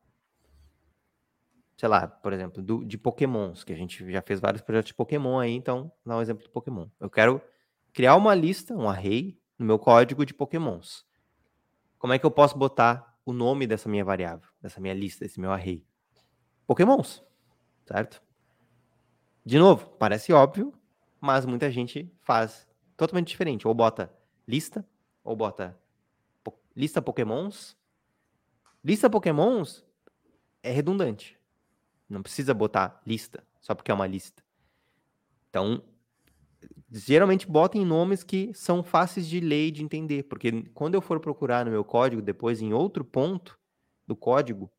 [1.77, 4.95] sei lá, por exemplo, do, de pokémons, que a gente já fez vários projetos de
[4.95, 6.87] Pokémon aí, então dá um exemplo do Pokémon.
[6.99, 7.39] Eu quero
[7.93, 11.05] criar uma lista, um array, no meu código de pokémons.
[11.97, 15.39] Como é que eu posso botar o nome dessa minha variável, dessa minha lista, desse
[15.39, 15.85] meu array?
[16.67, 17.23] Pokémons,
[17.85, 18.21] certo?
[19.45, 20.73] De novo, parece óbvio,
[21.21, 23.67] mas muita gente faz totalmente diferente.
[23.67, 24.11] Ou bota
[24.47, 24.87] lista,
[25.23, 25.79] ou bota
[26.43, 27.77] po lista Pokémons.
[28.83, 29.85] Lista Pokémons
[30.63, 31.39] é redundante.
[32.09, 34.43] Não precisa botar lista, só porque é uma lista.
[35.49, 35.83] Então,
[36.91, 41.19] geralmente botem nomes que são fáceis de ler e de entender, porque quando eu for
[41.19, 43.59] procurar no meu código depois em outro ponto
[44.07, 44.71] do código,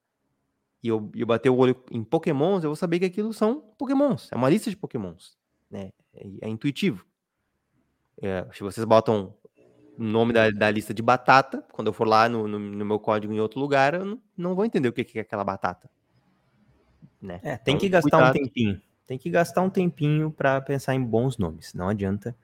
[0.86, 4.28] e eu, eu bater o olho em pokémons, eu vou saber que aquilo são pokémons.
[4.30, 5.36] É uma lista de pokémons.
[5.68, 5.90] Né?
[6.14, 7.04] É, é intuitivo.
[8.22, 9.34] É, se vocês botam
[9.98, 13.00] o nome da, da, lista de batata, quando eu for lá no, no, no meu
[13.00, 15.90] código em outro lugar, eu não, não, vou entender o que, que é aquela batata.
[17.20, 17.40] Né?
[17.42, 18.30] É, tem então, que gastar cuidado.
[18.30, 18.82] um tempinho.
[19.06, 21.74] Tem que gastar um tempinho para pensar em bons nomes.
[21.74, 22.36] Não adianta.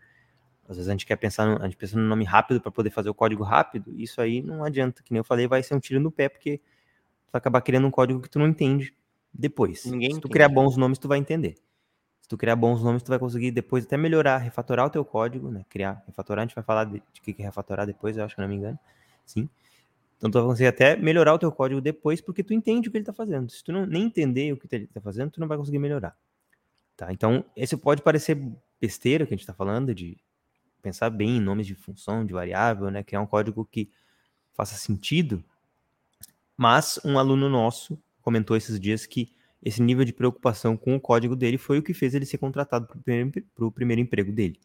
[0.69, 2.91] Às vezes a gente quer pensar, no, a gente pensa no nome rápido para poder
[2.91, 3.93] fazer o código rápido.
[3.97, 5.01] Isso aí não adianta.
[5.03, 6.61] Que nem eu falei, vai ser um tiro no pé, porque
[7.33, 8.95] tu vai acabar criando um código que tu não entende
[9.33, 9.87] depois.
[9.87, 10.33] Ninguém Se tu entende.
[10.35, 11.55] criar bons nomes, tu vai entender.
[12.21, 15.51] Se tu criar bons nomes, tu vai conseguir depois até melhorar, refatorar o teu código,
[15.51, 15.65] né?
[15.71, 18.41] Criar, refatorar, a gente vai falar de, de que é refatorar depois, eu acho que
[18.43, 18.79] não me engano.
[19.25, 19.49] Sim.
[20.19, 22.99] Então tu vai conseguir até melhorar o teu código depois, porque tu entende o que
[22.99, 23.51] ele está fazendo.
[23.51, 26.15] Se tu não nem entender o que ele está fazendo, tu não vai conseguir melhorar.
[26.97, 27.11] Tá?
[27.13, 28.39] Então, esse pode parecer
[28.79, 30.19] besteira que a gente está falando, de
[30.83, 33.03] pensar bem em nomes de função, de variável, né?
[33.03, 33.91] Criar um código que
[34.53, 35.43] faça sentido,
[36.57, 41.37] mas um aluno nosso comentou esses dias que esse nível de preocupação com o código
[41.37, 44.59] dele foi o que fez ele ser contratado para o primeiro, primeiro, emprego dele.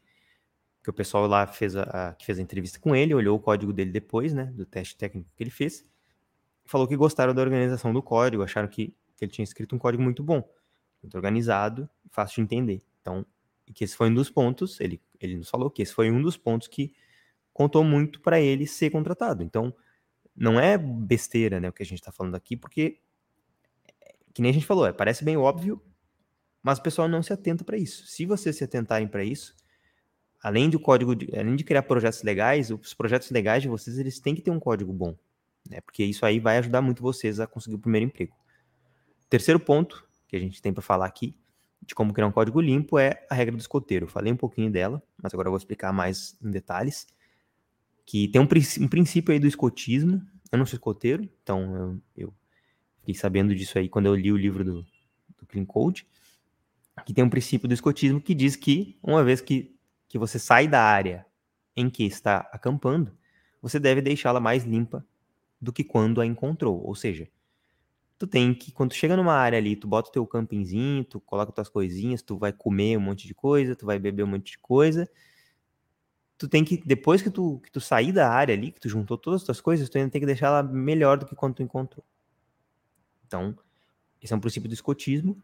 [0.84, 3.40] Que o pessoal lá fez a, a, que fez a entrevista com ele, olhou o
[3.40, 5.86] código dele depois, né, do teste técnico que ele fez,
[6.66, 10.02] falou que gostaram da organização do código, acharam que, que ele tinha escrito um código
[10.02, 10.44] muito bom,
[11.02, 12.84] muito organizado, fácil de entender.
[13.02, 13.26] Então,
[13.74, 16.38] que esse foi um dos pontos, ele, ele nos falou que esse foi um dos
[16.38, 16.94] pontos que
[17.54, 19.44] contou muito para ele ser contratado.
[19.44, 19.74] Então,
[20.38, 23.00] não é besteira, né, o que a gente está falando aqui, porque
[24.34, 25.82] que nem a gente falou, é, parece bem óbvio,
[26.62, 28.06] mas o pessoal não se atenta para isso.
[28.06, 29.56] Se vocês se atentarem para isso,
[30.44, 34.20] além do código, de, além de criar projetos legais, os projetos legais de vocês eles
[34.20, 35.18] têm que ter um código bom,
[35.68, 35.82] né?
[35.82, 38.36] Porque isso aí vai ajudar muito vocês a conseguir o primeiro emprego.
[39.28, 41.36] Terceiro ponto que a gente tem para falar aqui
[41.82, 44.06] de como criar um código limpo é a regra do escoteiro.
[44.06, 47.08] Eu falei um pouquinho dela, mas agora eu vou explicar mais em detalhes
[48.08, 50.26] que tem um, um princípio aí do escotismo.
[50.50, 52.34] Eu não sou escoteiro, então eu, eu,
[53.02, 54.82] fiquei sabendo disso aí quando eu li o livro do,
[55.38, 56.08] do Clean Code,
[57.06, 59.76] que tem um princípio do escotismo que diz que uma vez que,
[60.08, 61.26] que você sai da área
[61.76, 63.12] em que está acampando,
[63.62, 65.06] você deve deixá-la mais limpa
[65.62, 66.82] do que quando a encontrou.
[66.86, 67.28] Ou seja,
[68.18, 71.20] tu tem que, quando tu chega numa área ali, tu bota o teu campingzinho, tu
[71.20, 74.52] coloca tuas coisinhas, tu vai comer um monte de coisa, tu vai beber um monte
[74.52, 75.10] de coisa,
[76.38, 79.18] tu tem que, depois que tu, que tu sair da área ali, que tu juntou
[79.18, 81.64] todas as tuas coisas, tu ainda tem que deixar ela melhor do que quando tu
[81.64, 82.06] encontrou.
[83.26, 83.58] Então,
[84.22, 85.42] esse é um princípio do escotismo,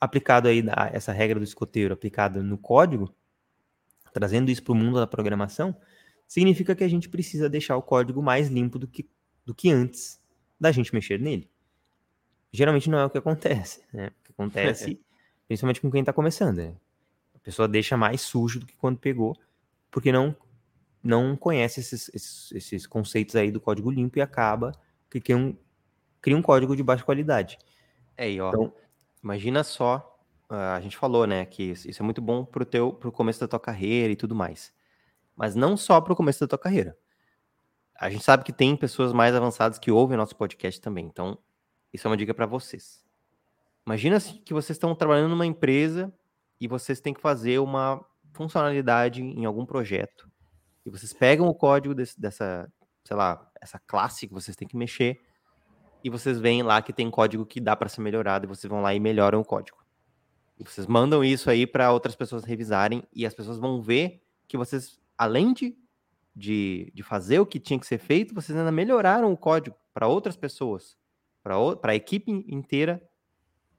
[0.00, 3.12] aplicado aí, essa regra do escoteiro aplicada no código,
[4.12, 5.76] trazendo isso para o mundo da programação,
[6.26, 9.08] significa que a gente precisa deixar o código mais limpo do que,
[9.44, 10.20] do que antes
[10.60, 11.50] da gente mexer nele.
[12.52, 14.08] Geralmente não é o que acontece, né?
[14.08, 15.00] O que acontece,
[15.46, 16.74] principalmente com quem está começando, né?
[17.34, 19.36] A pessoa deixa mais sujo do que quando pegou,
[19.90, 20.36] porque não
[21.02, 24.72] não conhece esses, esses, esses conceitos aí do código limpo e acaba
[25.08, 25.56] que cria um,
[26.20, 27.56] cria um código de baixa qualidade.
[28.16, 28.72] É, aí, ó, então,
[29.22, 30.20] imagina só,
[30.50, 33.48] uh, a gente falou, né, que isso é muito bom pro teu pro começo da
[33.48, 34.72] tua carreira e tudo mais
[35.38, 36.98] mas não só para o começo da tua carreira.
[37.94, 41.38] A gente sabe que tem pessoas mais avançadas que ouvem nosso podcast também, então
[41.92, 43.04] isso é uma dica para vocês.
[43.86, 46.12] Imagina que vocês estão trabalhando numa empresa
[46.60, 50.30] e vocês têm que fazer uma funcionalidade em algum projeto.
[50.84, 52.70] E vocês pegam o código desse, dessa,
[53.04, 55.20] sei lá, essa classe que vocês têm que mexer
[56.02, 58.80] e vocês veem lá que tem código que dá para ser melhorado e vocês vão
[58.80, 59.78] lá e melhoram o código.
[60.58, 64.56] E vocês mandam isso aí para outras pessoas revisarem e as pessoas vão ver que
[64.56, 65.76] vocês além de,
[66.34, 70.06] de, de fazer o que tinha que ser feito, vocês ainda melhoraram o código para
[70.06, 70.96] outras pessoas,
[71.42, 73.02] para a equipe inteira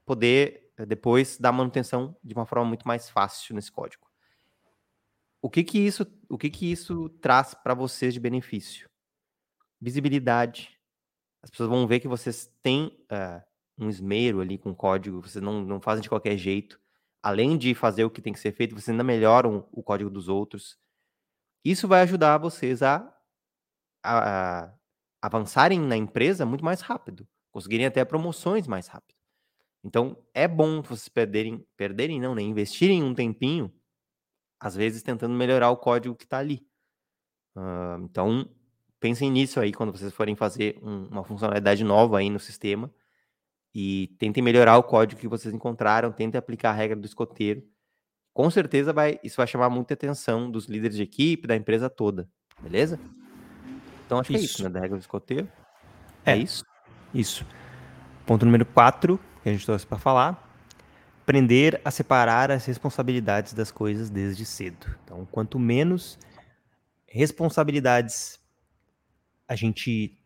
[0.06, 4.09] poder eh, depois dar manutenção de uma forma muito mais fácil nesse código.
[5.42, 8.90] O que que isso, o que que isso traz para vocês de benefício?
[9.80, 10.78] Visibilidade.
[11.42, 13.42] As pessoas vão ver que vocês têm uh,
[13.78, 16.80] um esmero ali com código, vocês não, não fazem de qualquer jeito.
[17.24, 20.28] Além de fazer o que tem que ser feito, vocês ainda melhoram o código dos
[20.28, 20.78] outros.
[21.64, 23.14] Isso vai ajudar vocês a,
[24.04, 24.74] a, a
[25.22, 29.18] avançarem na empresa muito mais rápido, conseguirem até promoções mais rápido.
[29.84, 32.42] Então, é bom vocês perderem, perderem não, né?
[32.42, 33.74] Investirem um tempinho,
[34.60, 36.66] às vezes tentando melhorar o código que está ali.
[37.56, 38.50] Uh, então,
[39.00, 42.92] pensem nisso aí quando vocês forem fazer um, uma funcionalidade nova aí no sistema
[43.74, 47.64] e tentem melhorar o código que vocês encontraram, tentem aplicar a regra do escoteiro
[48.40, 52.26] com certeza vai, isso vai chamar muita atenção dos líderes de equipe, da empresa toda,
[52.62, 52.98] beleza?
[54.06, 54.40] Então acho isso.
[54.40, 54.70] que é isso, né?
[54.70, 55.46] Da regra do escoteiro.
[56.26, 56.64] É, é isso?
[57.14, 57.46] Isso.
[58.26, 60.49] Ponto número 4, que a gente trouxe para falar.
[61.30, 64.98] Aprender a separar as responsabilidades das coisas desde cedo.
[65.04, 66.18] Então, quanto menos
[67.06, 68.40] responsabilidades
[69.48, 70.20] a gente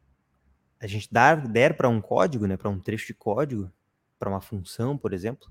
[0.80, 3.70] a gente dar, der para um código, né, para um trecho de código,
[4.18, 5.46] para uma função, por exemplo,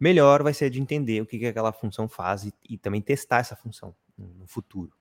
[0.00, 3.40] melhor vai ser de entender o que, que aquela função faz e, e também testar
[3.40, 4.96] essa função no futuro.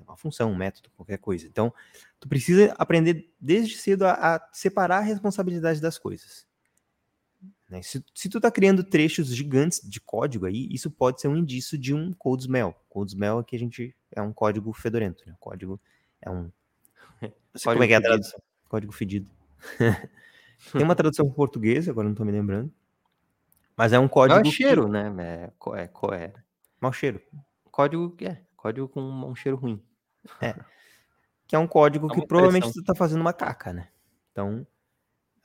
[0.00, 1.46] É uma função, um método, qualquer coisa.
[1.46, 1.70] Então,
[2.18, 6.45] tu precisa aprender desde cedo a, a separar a responsabilidade das coisas.
[7.68, 7.82] Né?
[7.82, 11.76] Se, se, tu está criando trechos gigantes de código aí, isso pode ser um indício
[11.76, 12.74] de um code smell.
[12.88, 15.34] Code smell aqui a gente é um código fedorento, né?
[15.40, 15.80] Código
[16.22, 16.50] é um.
[17.64, 18.40] Como é que é a tradução.
[18.68, 19.30] Código fedido.
[20.72, 22.72] Tem uma tradução em português, agora não estou me lembrando.
[23.76, 24.40] Mas é um código.
[24.40, 24.90] Mau cheiro, que...
[24.90, 25.14] né?
[25.18, 26.32] É, é, é,
[26.80, 27.20] Mau cheiro.
[27.70, 29.82] Código, é, código com um cheiro ruim.
[30.40, 30.54] É.
[31.46, 33.88] Que é um código é que provavelmente você está fazendo uma caca, né?
[34.32, 34.66] Então,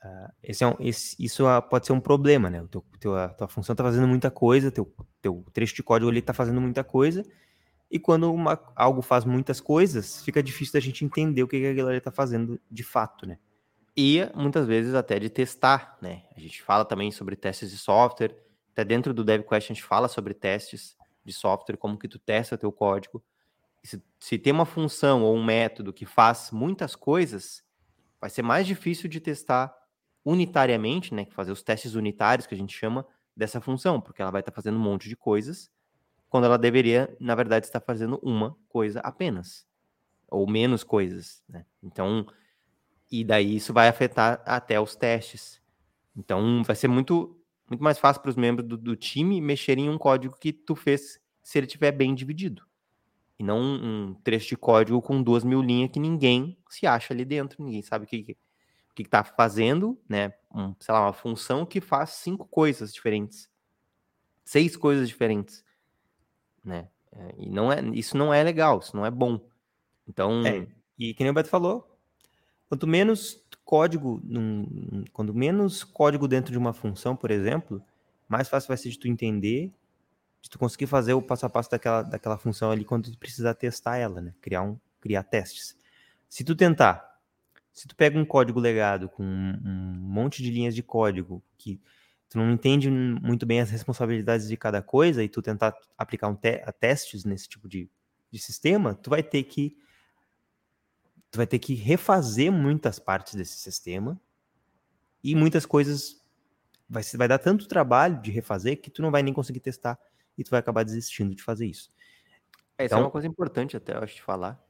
[0.04, 2.62] uh, esse é um, esse, isso pode ser um problema, né?
[2.62, 6.10] O teu, teu, a tua função está fazendo muita coisa, teu, teu trecho de código
[6.10, 7.24] ali está fazendo muita coisa,
[7.90, 11.66] e quando uma, algo faz muitas coisas, fica difícil da gente entender o que, que
[11.66, 13.38] aquilo ali está fazendo de fato, né?
[13.96, 16.22] e muitas vezes até de testar, né?
[16.34, 18.34] A gente fala também sobre testes de software,
[18.72, 22.56] até dentro do DevQuest a gente fala sobre testes de software, como que tu testa
[22.56, 23.22] teu código.
[23.84, 27.62] Se, se tem uma função ou um método que faz muitas coisas,
[28.20, 29.74] vai ser mais difícil de testar
[30.24, 31.26] unitariamente, né?
[31.30, 33.06] Fazer os testes unitários que a gente chama
[33.36, 35.70] dessa função, porque ela vai estar fazendo um monte de coisas,
[36.28, 39.66] quando ela deveria, na verdade, estar fazendo uma coisa apenas,
[40.30, 41.66] ou menos coisas, né?
[41.82, 42.26] Então,
[43.10, 45.60] e daí isso vai afetar até os testes.
[46.16, 49.90] Então vai ser muito, muito mais fácil para os membros do, do, time mexerem em
[49.90, 52.62] um código que tu fez se ele tiver bem dividido.
[53.38, 57.24] E não um, trecho de código com duas mil linhas que ninguém se acha ali
[57.24, 58.36] dentro, ninguém sabe o que,
[58.94, 60.34] que está fazendo, né?
[60.54, 63.48] Um, sei lá, uma função que faz cinco coisas diferentes,
[64.44, 65.64] seis coisas diferentes,
[66.64, 66.88] né?
[67.12, 69.40] É, e não é, isso não é legal, isso não é bom.
[70.08, 70.66] Então, é,
[70.98, 71.92] e que nem o Beto falou,
[72.72, 77.84] Quanto menos código, num, quando menos código dentro de uma função, por exemplo,
[78.26, 79.70] mais fácil vai ser de tu entender,
[80.40, 83.52] de tu conseguir fazer o passo a passo daquela, daquela função ali quando tu precisar
[83.52, 84.32] testar ela, né?
[84.40, 85.76] Criar, um, criar testes.
[86.30, 87.11] Se tu tentar,
[87.72, 91.80] se tu pega um código legado com um, um monte de linhas de código que
[92.28, 96.34] tu não entende muito bem as responsabilidades de cada coisa e tu tentar aplicar um
[96.34, 97.90] te testes nesse tipo de,
[98.30, 99.76] de sistema, tu vai ter que
[101.30, 104.20] tu vai ter que refazer muitas partes desse sistema
[105.24, 106.22] e muitas coisas
[106.88, 109.98] vai, vai dar tanto trabalho de refazer que tu não vai nem conseguir testar
[110.36, 111.90] e tu vai acabar desistindo de fazer isso.
[112.76, 114.62] É, então, isso é uma coisa importante até, eu acho, de falar.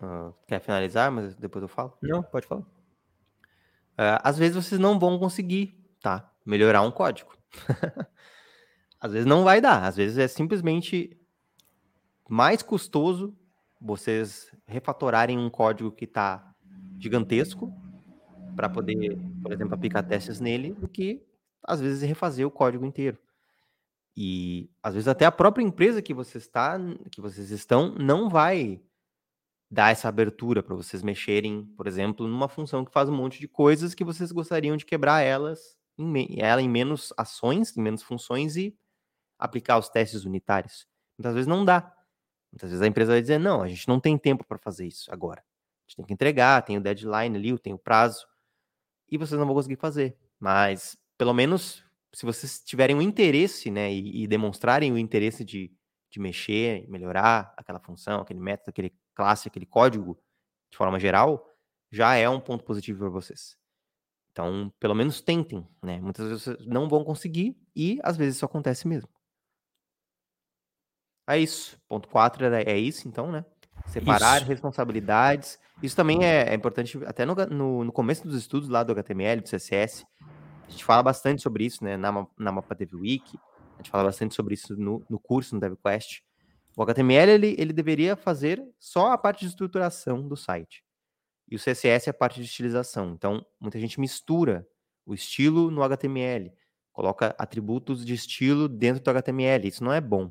[0.00, 1.96] Uh, quer finalizar, mas depois eu falo?
[2.02, 2.62] Não, pode falar.
[2.62, 6.30] Uh, às vezes vocês não vão conseguir, tá?
[6.44, 7.36] Melhorar um código.
[9.00, 9.84] às vezes não vai dar.
[9.84, 11.18] Às vezes é simplesmente
[12.28, 13.34] mais custoso
[13.80, 16.54] vocês refatorarem um código que está
[16.98, 17.72] gigantesco
[18.54, 21.22] para poder, por exemplo, aplicar testes nele, do que
[21.62, 23.18] às vezes refazer o código inteiro.
[24.16, 26.78] E às vezes até a própria empresa que você está,
[27.10, 28.80] que vocês estão, não vai
[29.70, 33.48] dar essa abertura para vocês mexerem, por exemplo, numa função que faz um monte de
[33.48, 38.56] coisas que vocês gostariam de quebrar elas em, ela em menos ações, em menos funções
[38.56, 38.76] e
[39.38, 40.86] aplicar os testes unitários.
[41.18, 41.92] Muitas vezes não dá.
[42.52, 45.12] Muitas vezes a empresa vai dizer: não, a gente não tem tempo para fazer isso
[45.12, 45.40] agora.
[45.40, 48.26] A gente tem que entregar, tem o deadline ali, tem o prazo,
[49.08, 50.16] e vocês não vão conseguir fazer.
[50.38, 55.72] Mas, pelo menos, se vocês tiverem o interesse, né, e, e demonstrarem o interesse de,
[56.10, 60.16] de mexer, melhorar aquela função, aquele método, aquele classe, aquele código,
[60.70, 61.44] de forma geral,
[61.90, 63.56] já é um ponto positivo para vocês.
[64.30, 65.98] Então, pelo menos tentem, né?
[65.98, 69.08] Muitas vezes vocês não vão conseguir e às vezes isso acontece mesmo.
[71.26, 71.80] É isso.
[71.88, 73.44] Ponto 4 é isso, então, né?
[73.86, 74.46] Separar isso.
[74.46, 75.58] responsabilidades.
[75.82, 79.40] Isso também é, é importante, até no, no, no, começo dos estudos lá do HTML,
[79.40, 80.06] do CSS.
[80.66, 81.96] A gente fala bastante sobre isso, né?
[81.96, 83.38] Na, na MapaDev Wiki.
[83.74, 86.22] A gente fala bastante sobre isso no, no curso, no DevQuest.
[86.76, 90.84] O HTML ele, ele deveria fazer só a parte de estruturação do site.
[91.50, 93.12] E o CSS é a parte de estilização.
[93.12, 94.66] Então, muita gente mistura
[95.06, 96.52] o estilo no HTML,
[96.92, 99.68] coloca atributos de estilo dentro do HTML.
[99.68, 100.30] Isso não é bom.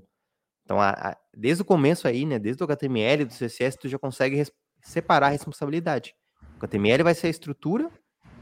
[0.63, 3.97] Então, a, a, desde o começo aí, né, desde o HTML do CSS, tu já
[3.97, 4.43] consegue
[4.81, 6.13] separar a responsabilidade.
[6.55, 7.89] O HTML vai ser a estrutura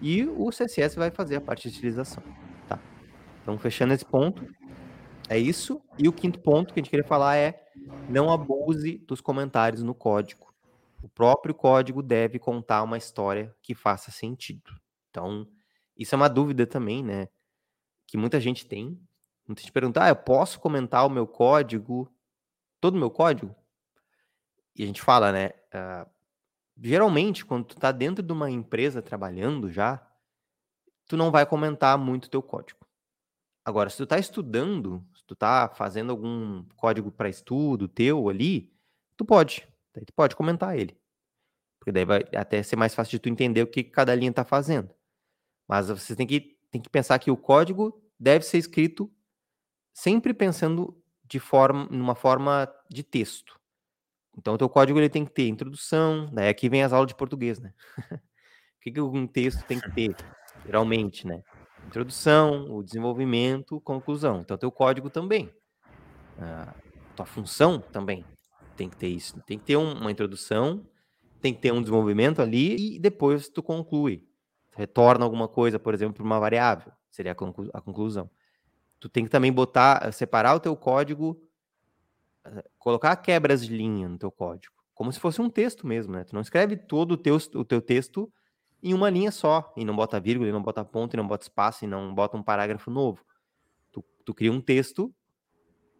[0.02, 2.24] e o CSS vai fazer a parte de utilização.
[2.68, 2.80] Tá?
[3.42, 4.46] Então, fechando esse ponto,
[5.30, 5.82] é isso.
[5.98, 7.63] E o quinto ponto que a gente queria falar é
[8.10, 10.54] não abuse dos comentários no código.
[11.02, 14.72] O próprio código deve contar uma história que faça sentido.
[15.10, 15.48] Então,
[15.98, 17.28] isso é uma dúvida também, né?
[18.08, 19.00] Que muita gente tem.
[19.48, 22.12] Muita gente pergunta: ah, eu posso comentar o meu código,
[22.80, 23.56] todo o meu código?
[24.76, 25.50] E a gente fala, né?
[25.74, 26.10] Uh,
[26.82, 30.02] geralmente, quando tu tá dentro de uma empresa trabalhando já,
[31.08, 32.80] tu não vai comentar muito teu código.
[33.66, 38.72] Agora, se tu tá estudando, tu tá fazendo algum código para estudo teu ali,
[39.18, 39.68] tu pode.
[39.94, 40.98] Daí tu pode comentar ele.
[41.80, 44.46] Porque daí vai até ser mais fácil de tu entender o que cada linha tá
[44.46, 44.94] fazendo.
[45.68, 49.12] Mas você tem que, tem que pensar que o código deve ser escrito
[49.94, 53.60] sempre pensando de forma, numa forma de texto.
[54.38, 57.16] Então, o teu código ele tem que ter introdução, daí aqui vem as aulas de
[57.16, 57.74] português, né?
[58.14, 60.16] o que, que um texto tem que ter,
[60.66, 61.44] geralmente, né?
[61.88, 64.40] Introdução, o desenvolvimento, conclusão.
[64.40, 65.54] Então, teu código também.
[66.40, 66.74] A
[67.16, 68.26] tua função também
[68.76, 69.40] tem que ter isso.
[69.42, 70.86] Tem que ter uma introdução,
[71.42, 74.28] tem que ter um desenvolvimento ali e depois tu conclui.
[74.76, 76.92] retorna alguma coisa, por exemplo, para uma variável.
[77.12, 78.30] Seria a, conclu a conclusão.
[79.00, 81.40] Tu tem que também botar, separar o teu código,
[82.80, 86.24] colocar quebras de linha no teu código, como se fosse um texto mesmo, né?
[86.24, 88.32] Tu não escreve todo o teu, o teu texto
[88.84, 91.46] em uma linha só, e não bota vírgula, e não bota ponto, e não bota
[91.46, 93.24] espaço, e não bota um parágrafo novo.
[93.92, 95.14] Tu, tu cria um texto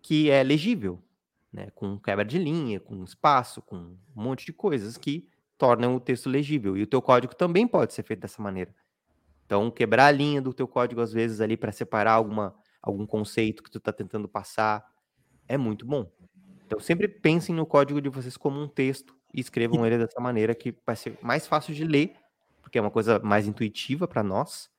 [0.02, 1.02] que é legível,
[1.52, 1.70] né?
[1.74, 6.30] com quebra de linha, com espaço, com um monte de coisas que tornam o texto
[6.30, 6.76] legível.
[6.76, 8.76] E o teu código também pode ser feito dessa maneira.
[9.46, 13.64] Então, quebrar a linha do teu código, às vezes, ali para separar alguma, algum conceito
[13.64, 14.86] que tu está tentando passar,
[15.48, 16.12] é muito bom.
[16.66, 20.54] Então, sempre pensem no código de vocês como um texto e escrevam ele dessa maneira
[20.54, 22.14] que vai ser mais fácil de ler
[22.64, 24.72] porque é uma coisa mais intuitiva para nós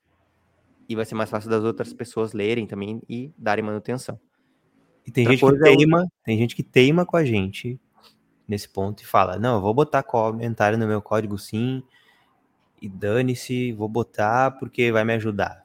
[0.88, 4.18] e vai ser mais fácil das outras pessoas lerem também e darem manutenção.
[5.06, 6.06] E tem gente que é teima, é...
[6.24, 7.78] tem gente que teima com a gente
[8.48, 11.82] nesse ponto e fala: "Não, eu vou botar comentário no meu código sim,
[12.80, 15.64] e dane-se, vou botar porque vai me ajudar".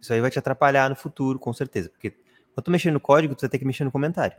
[0.00, 2.10] Isso aí vai te atrapalhar no futuro, com certeza, porque
[2.54, 4.36] quando tu mexer no código, tu vai ter que mexer no comentário.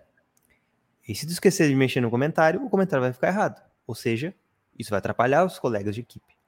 [1.08, 3.62] E se tu esquecer de mexer no comentário, o comentário vai ficar errado.
[3.88, 4.34] Ou seja,
[4.78, 6.41] isso vai atrapalhar os colegas de equipe.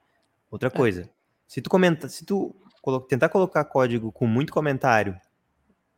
[0.54, 0.70] Outra é.
[0.70, 1.10] coisa,
[1.48, 5.20] se tu comenta, se tu colo tentar colocar código com muito comentário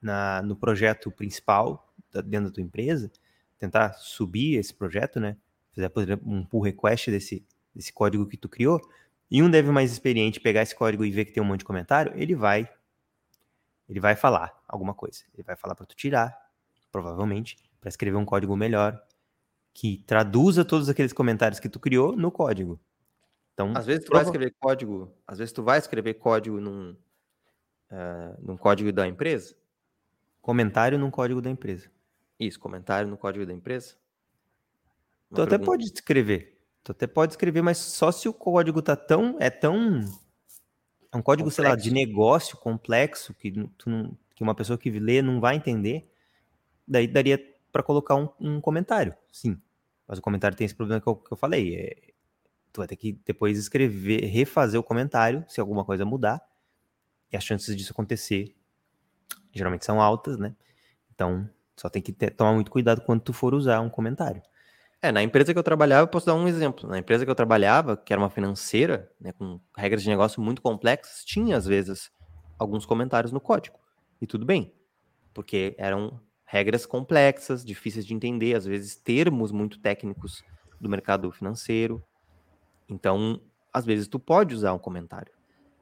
[0.01, 3.13] na, no projeto principal da, dentro da tua empresa,
[3.59, 5.37] tentar subir esse projeto, né?
[5.75, 7.45] Fazer, por exemplo, um pull request desse,
[7.75, 8.81] desse código que tu criou,
[9.31, 11.67] e um dev mais experiente pegar esse código e ver que tem um monte de
[11.67, 12.67] comentário, ele vai
[13.87, 15.23] ele vai falar alguma coisa.
[15.35, 16.35] Ele vai falar para tu tirar,
[16.91, 18.99] provavelmente, para escrever um código melhor
[19.75, 22.81] que traduza todos aqueles comentários que tu criou no código.
[23.57, 24.25] Então, às vezes tu prova...
[24.25, 26.91] vai escrever código, às vezes tu vai escrever código num,
[27.91, 29.57] uh, num código da empresa.
[30.43, 31.91] Comentário num código da empresa.
[32.39, 33.95] Isso, comentário no código da empresa.
[35.35, 36.61] Tu até pode escrever.
[36.85, 39.39] Tu até pode escrever, mas só se o código tá tão.
[39.41, 40.01] É tão.
[41.11, 41.63] É um código, complexo.
[41.63, 45.57] sei lá, de negócio complexo que, tu não, que uma pessoa que lê não vai
[45.57, 46.13] entender.
[46.87, 47.43] Daí daria
[47.73, 49.59] para colocar um, um, comentário, sim.
[50.07, 51.75] Mas o comentário tem esse problema que eu, que eu falei.
[51.75, 52.06] É,
[52.77, 56.41] tu vai ter que depois escrever, refazer o comentário, se alguma coisa mudar.
[57.33, 58.55] E as chances disso acontecer
[59.53, 60.55] geralmente são altas, né?
[61.15, 64.43] Então, só tem que ter, tomar muito cuidado quando tu for usar um comentário.
[65.01, 66.89] É, na empresa que eu trabalhava, eu posso dar um exemplo.
[66.89, 70.61] Na empresa que eu trabalhava, que era uma financeira, né, com regras de negócio muito
[70.61, 72.11] complexas, tinha às vezes
[72.59, 73.79] alguns comentários no código.
[74.21, 74.75] E tudo bem,
[75.33, 80.45] porque eram regras complexas, difíceis de entender, às vezes termos muito técnicos
[80.79, 82.05] do mercado financeiro.
[82.89, 83.41] Então,
[83.73, 85.33] às vezes tu pode usar um comentário.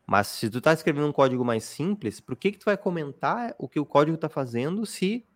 [0.07, 3.55] Mas se tu está escrevendo um código mais simples, por que que tu vai comentar
[3.59, 5.27] o que o código está fazendo se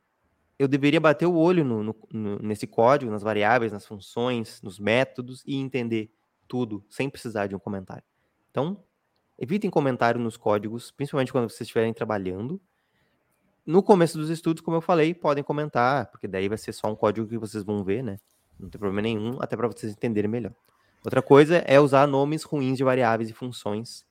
[0.59, 4.79] eu deveria bater o olho no, no, no, nesse código, nas variáveis, nas funções, nos
[4.79, 6.13] métodos e entender
[6.49, 8.03] tudo sem precisar de um comentário.
[8.51, 8.83] Então,
[9.39, 12.61] evitem comentário nos códigos, principalmente quando vocês estiverem trabalhando.
[13.65, 16.97] No começo dos estudos, como eu falei, podem comentar, porque daí vai ser só um
[16.97, 18.19] código que vocês vão ver, né?
[18.59, 20.53] Não tem problema nenhum, até para vocês entenderem melhor.
[21.05, 24.05] Outra coisa é usar nomes ruins de variáveis e funções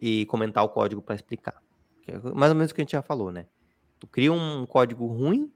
[0.00, 1.62] e comentar o código para explicar.
[2.02, 3.46] Que é mais ou menos o que a gente já falou, né?
[3.98, 5.52] Tu cria um código ruim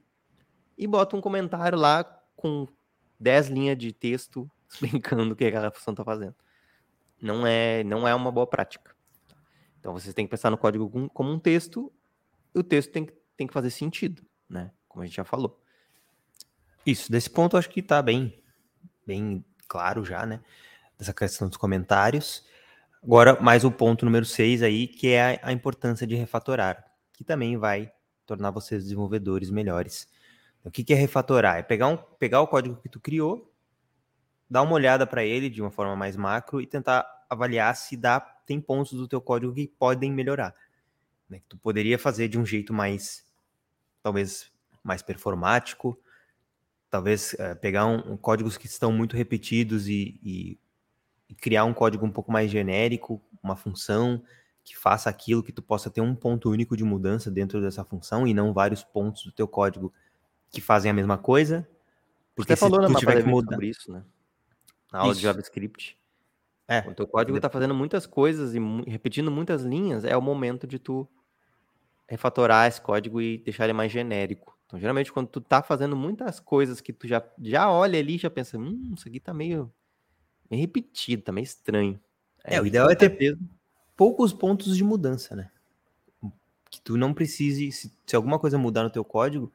[0.76, 2.04] e bota um comentário lá
[2.36, 2.66] com
[3.20, 6.34] 10 linhas de texto explicando o que aquela função está fazendo.
[7.20, 8.94] Não é, não é uma boa prática.
[9.80, 11.92] Então vocês têm que pensar no código como um texto,
[12.54, 14.72] e o texto tem, tem que fazer sentido, né?
[14.88, 15.60] Como a gente já falou.
[16.86, 18.42] Isso, desse ponto eu acho que está bem,
[19.06, 20.40] bem claro já, né?
[20.98, 22.44] Dessa questão dos comentários.
[23.02, 27.22] Agora, mais o ponto número 6 aí, que é a, a importância de refatorar, que
[27.22, 27.92] também vai
[28.26, 30.08] tornar vocês desenvolvedores melhores.
[30.64, 31.58] O que, que é refatorar?
[31.58, 33.54] É pegar, um, pegar o código que tu criou,
[34.50, 38.20] dar uma olhada para ele de uma forma mais macro e tentar avaliar se dá,
[38.20, 40.54] tem pontos do teu código que podem melhorar.
[41.28, 41.38] Né?
[41.38, 43.24] Que tu poderia fazer de um jeito mais,
[44.02, 44.50] talvez,
[44.82, 45.98] mais performático,
[46.90, 50.58] talvez é, pegar um, um, códigos que estão muito repetidos e, e,
[51.28, 54.22] e, criar um código um pouco mais genérico, uma função
[54.64, 58.26] que faça aquilo que tu possa ter um ponto único de mudança dentro dessa função
[58.26, 59.92] e não vários pontos do teu código
[60.50, 61.66] que fazem a mesma coisa.
[62.34, 64.04] Porque Você falou na tiver que mudar sobre isso, né?
[64.92, 65.20] Na aula isso.
[65.20, 65.98] de JavaScript.
[66.68, 66.80] É.
[66.86, 70.78] O teu código está fazendo muitas coisas e repetindo muitas linhas, é o momento de
[70.78, 71.08] tu
[72.08, 74.58] refatorar esse código e deixar ele mais genérico.
[74.66, 78.18] Então, geralmente, quando tu tá fazendo muitas coisas que tu já, já olha ali e
[78.18, 79.72] já pensa, hum, isso aqui tá meio,
[80.50, 82.00] meio repetido, tá meio estranho.
[82.42, 83.38] É, é o ideal é ter
[83.96, 85.50] poucos pontos de mudança, né?
[86.70, 89.52] Que tu não precise, se, se alguma coisa mudar no teu código,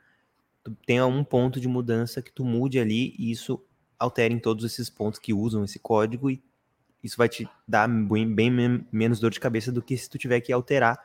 [0.63, 3.63] tu tenha um ponto de mudança que tu mude ali e isso
[3.99, 6.41] altere em todos esses pontos que usam esse código e
[7.03, 8.49] isso vai te dar bem, bem
[8.91, 10.97] menos dor de cabeça do que se tu tiver que alterar,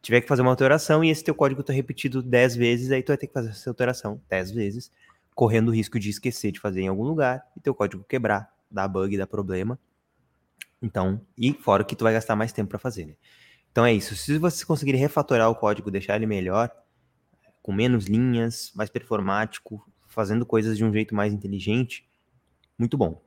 [0.00, 3.08] tiver que fazer uma alteração e esse teu código tá repetido 10 vezes, aí tu
[3.08, 4.92] vai ter que fazer essa alteração 10 vezes,
[5.34, 8.88] correndo o risco de esquecer de fazer em algum lugar e teu código quebrar, dar
[8.88, 9.78] bug, dar problema.
[10.80, 13.14] Então, e fora que tu vai gastar mais tempo para fazer, né?
[13.70, 14.16] Então é isso.
[14.16, 16.70] Se você conseguir refatorar o código, deixar ele melhor,
[17.62, 22.08] com menos linhas, mais performático, fazendo coisas de um jeito mais inteligente,
[22.78, 23.20] muito bom.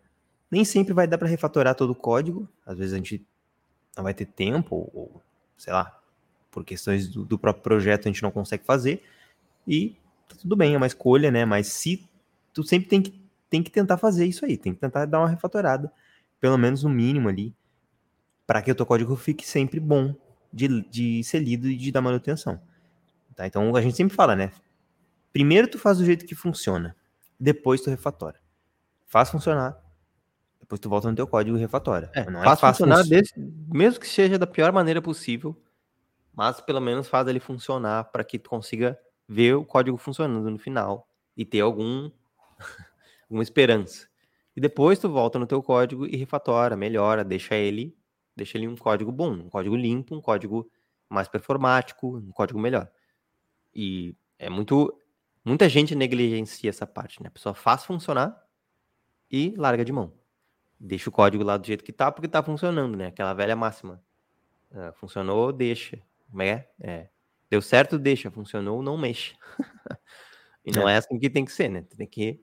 [0.49, 3.26] Nem sempre vai dar para refatorar todo o código, às vezes a gente
[3.95, 5.22] não vai ter tempo, ou, ou
[5.57, 6.01] sei lá,
[6.52, 9.02] por questões do, do, próprio projeto a gente não consegue fazer,
[9.66, 9.95] e
[10.28, 11.45] tá tudo bem, é uma escolha, né?
[11.45, 12.08] Mas se
[12.54, 15.30] tu sempre tem que, tem que tentar fazer isso aí, tem que tentar dar uma
[15.30, 15.91] refatorada,
[16.39, 17.56] pelo menos no mínimo ali,
[18.45, 20.14] para que o teu código fique sempre bom
[20.52, 22.60] de, de ser lido e de dar manutenção.
[23.36, 23.47] Tá?
[23.47, 24.52] Então a gente sempre fala, né?
[25.32, 26.95] Primeiro tu faz do jeito que funciona,
[27.39, 28.39] depois tu refatora.
[29.08, 29.78] Faz funcionar,
[30.60, 32.12] depois tu volta no teu código e refatora.
[32.14, 35.56] É, não é faz funcionar, desse, mesmo que seja da pior maneira possível,
[36.34, 40.57] mas pelo menos faz ele funcionar para que tu consiga ver o código funcionando no
[40.57, 42.11] final e ter algum
[43.23, 44.07] alguma esperança.
[44.55, 47.97] E depois tu volta no teu código e refatora, melhora, deixa ele,
[48.36, 50.69] deixa ele um código bom, um código limpo, um código
[51.09, 52.89] mais performático, um código melhor.
[53.73, 54.97] E é muito.
[55.43, 57.27] Muita gente negligencia essa parte, né?
[57.27, 58.39] A pessoa faz funcionar
[59.29, 60.13] e larga de mão.
[60.79, 63.07] Deixa o código lá do jeito que tá, porque tá funcionando, né?
[63.07, 64.03] Aquela velha máxima.
[64.71, 65.99] Uh, funcionou, deixa.
[66.32, 66.67] Como é?
[66.79, 67.09] é?
[67.49, 68.32] Deu certo, deixa.
[68.32, 69.36] Funcionou, não mexa.
[70.65, 70.93] e não é.
[70.93, 71.86] é assim que tem que ser, né?
[71.95, 72.41] Tem que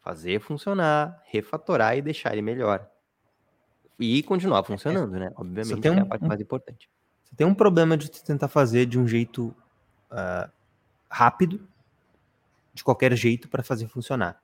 [0.00, 2.90] fazer funcionar, refatorar e deixar ele melhor.
[3.98, 5.30] E continuar funcionando, né?
[5.36, 6.88] Obviamente, um, é a parte mais importante.
[7.22, 9.54] Você tem um problema de tentar fazer de um jeito
[10.10, 10.50] uh,
[11.10, 11.68] rápido,
[12.72, 14.42] de qualquer jeito, para fazer funcionar.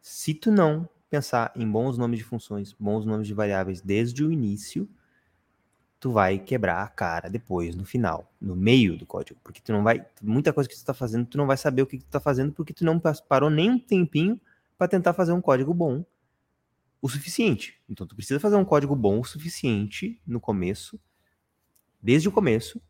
[0.00, 4.32] Se tu não pensar em bons nomes de funções, bons nomes de variáveis desde o
[4.32, 4.88] início,
[5.98, 9.82] tu vai quebrar a cara depois, no final, no meio do código, porque tu não
[9.82, 12.20] vai, muita coisa que tu está fazendo, tu não vai saber o que, tu está
[12.20, 14.40] fazendo, porque tu não parou nem um tempinho
[14.76, 16.04] para tentar fazer um código bom
[17.00, 17.80] o suficiente.
[17.88, 21.00] Então tu precisa fazer um código bom o suficiente no começo,
[22.00, 22.80] desde o começo,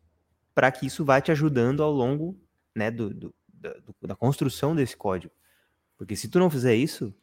[0.53, 2.37] para que isso vá te ajudando ao longo
[2.75, 5.33] né, do, do, do, da construção desse código.
[5.97, 7.13] Porque se tu não fizer isso,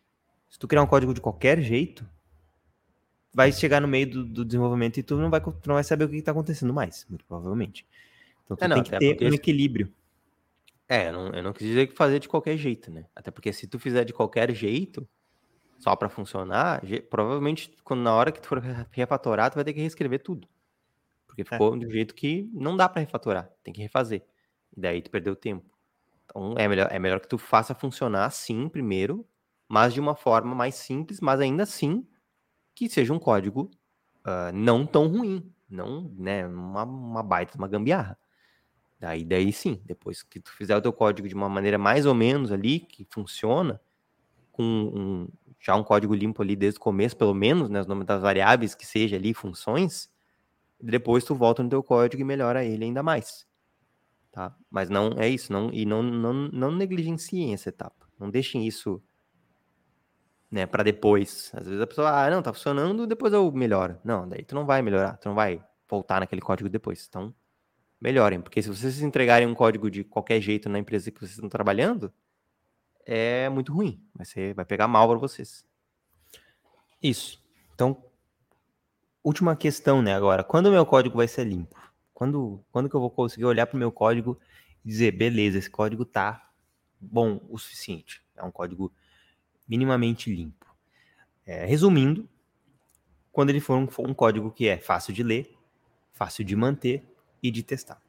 [0.49, 2.09] se tu criar um código de qualquer jeito,
[3.35, 6.05] vai chegar no meio do, do desenvolvimento e tu não vai, tu não vai saber
[6.05, 7.85] o que está acontecendo mais, muito provavelmente.
[8.45, 9.93] Então tu é, não, tem que ter um equilíbrio.
[10.89, 13.07] É, eu não, eu não quis dizer que fazer de qualquer jeito, né?
[13.17, 15.07] Até porque se tu fizer de qualquer jeito,
[15.79, 19.81] só para funcionar, provavelmente quando na hora que tu for refatorar, tu vai ter que
[19.81, 20.47] reescrever tudo.
[21.27, 21.45] Porque é.
[21.45, 21.79] ficou é.
[21.79, 24.23] do jeito que não dá para refatorar, tem que refazer.
[24.77, 25.69] E daí tu perdeu tempo.
[26.25, 29.27] Então é melhor, é melhor que tu faça funcionar sim primeiro,
[29.69, 32.07] mas de uma forma mais simples, mas ainda assim
[32.75, 33.71] que seja um código
[34.27, 38.19] uh, não tão ruim, não, né, uma, uma baita, uma gambiarra.
[38.99, 42.15] Daí, daí sim, depois que tu fizer o teu código de uma maneira mais ou
[42.15, 43.81] menos ali, que funciona,
[44.51, 45.29] com um,
[45.61, 48.75] já um código limpo ali desde o começo, pelo menos, né, os nomes das variáveis
[48.75, 50.09] que seja ali, funções,
[50.81, 53.47] depois tu volta no teu código e melhora ele ainda mais.
[54.31, 54.55] Tá?
[54.71, 58.09] Mas não é isso, não, e não, não, não negligenciem essa etapa.
[58.19, 59.03] Não deixem isso
[60.51, 61.51] né, para depois.
[61.55, 63.99] Às vezes a pessoa, ah, não, tá funcionando, depois eu melhoro.
[64.05, 67.07] Não, daí tu não vai melhorar, tu não vai voltar naquele código depois.
[67.09, 67.35] Então,
[68.01, 71.49] melhorem, porque se vocês entregarem um código de qualquer jeito na empresa que vocês estão
[71.49, 72.13] trabalhando,
[73.07, 74.03] é muito ruim.
[74.15, 75.65] Vai, ser, vai pegar mal para vocês.
[77.03, 77.43] Isso.
[77.75, 78.03] Então,
[79.23, 80.43] última questão, né, agora.
[80.43, 81.77] Quando o meu código vai ser limpo?
[82.13, 84.39] Quando, quando que eu vou conseguir olhar para o meu código
[84.85, 86.51] e dizer, beleza, esse código tá
[87.01, 88.23] bom o suficiente.
[88.37, 88.93] É um código
[89.69, 90.67] minimamente limpo.
[91.47, 92.29] É, resumindo,
[93.33, 95.55] quando ele for um, for um código que é fácil de ler,
[96.13, 97.05] fácil de manter
[97.43, 98.01] e de testar.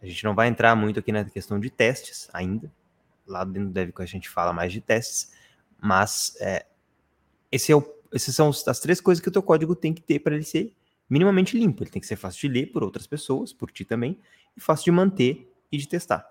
[0.00, 2.70] A gente não vai entrar muito aqui na questão de testes ainda.
[3.26, 5.32] Lá dentro do DevCo a gente fala mais de testes,
[5.80, 6.66] mas é,
[7.50, 7.82] esse é o,
[8.12, 10.74] essas são as três coisas que o teu código tem que ter para ele ser
[11.08, 11.82] minimamente limpo.
[11.82, 14.18] Ele tem que ser fácil de ler por outras pessoas, por ti também,
[14.56, 16.26] e fácil de manter e de testar.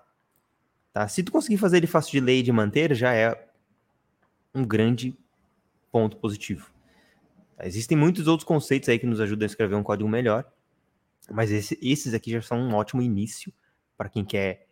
[0.92, 1.06] Tá?
[1.06, 3.47] Se tu conseguir fazer ele fácil de ler e de manter, já é
[4.54, 5.16] um grande
[5.90, 6.70] ponto positivo.
[7.60, 10.50] Existem muitos outros conceitos aí que nos ajudam a escrever um código melhor,
[11.30, 13.52] mas esse, esses aqui já são um ótimo início
[13.96, 14.68] para quem quer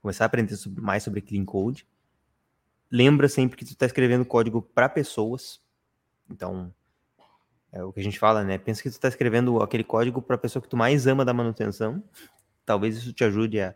[0.00, 1.86] começar a aprender mais sobre clean code.
[2.90, 5.60] Lembra sempre que tu está escrevendo código para pessoas,
[6.28, 6.72] então
[7.72, 8.58] é o que a gente fala, né?
[8.58, 11.32] Pensa que tu está escrevendo aquele código para a pessoa que tu mais ama da
[11.32, 12.02] manutenção.
[12.64, 13.74] Talvez isso te ajude a,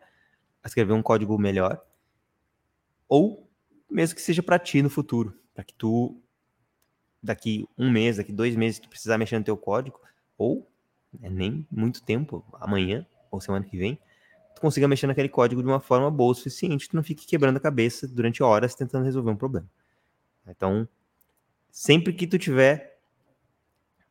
[0.62, 1.80] a escrever um código melhor.
[3.08, 3.48] Ou
[3.88, 6.20] mesmo que seja para ti no futuro, para que tu
[7.22, 9.98] daqui um mês, daqui dois meses, tu precisar mexer no teu código,
[10.36, 10.68] ou
[11.18, 13.98] né, nem muito tempo, amanhã ou semana que vem,
[14.54, 17.56] tu consiga mexer naquele código de uma forma boa o suficiente, tu não fique quebrando
[17.56, 19.68] a cabeça durante horas tentando resolver um problema.
[20.46, 20.86] Então,
[21.70, 22.98] sempre que tu tiver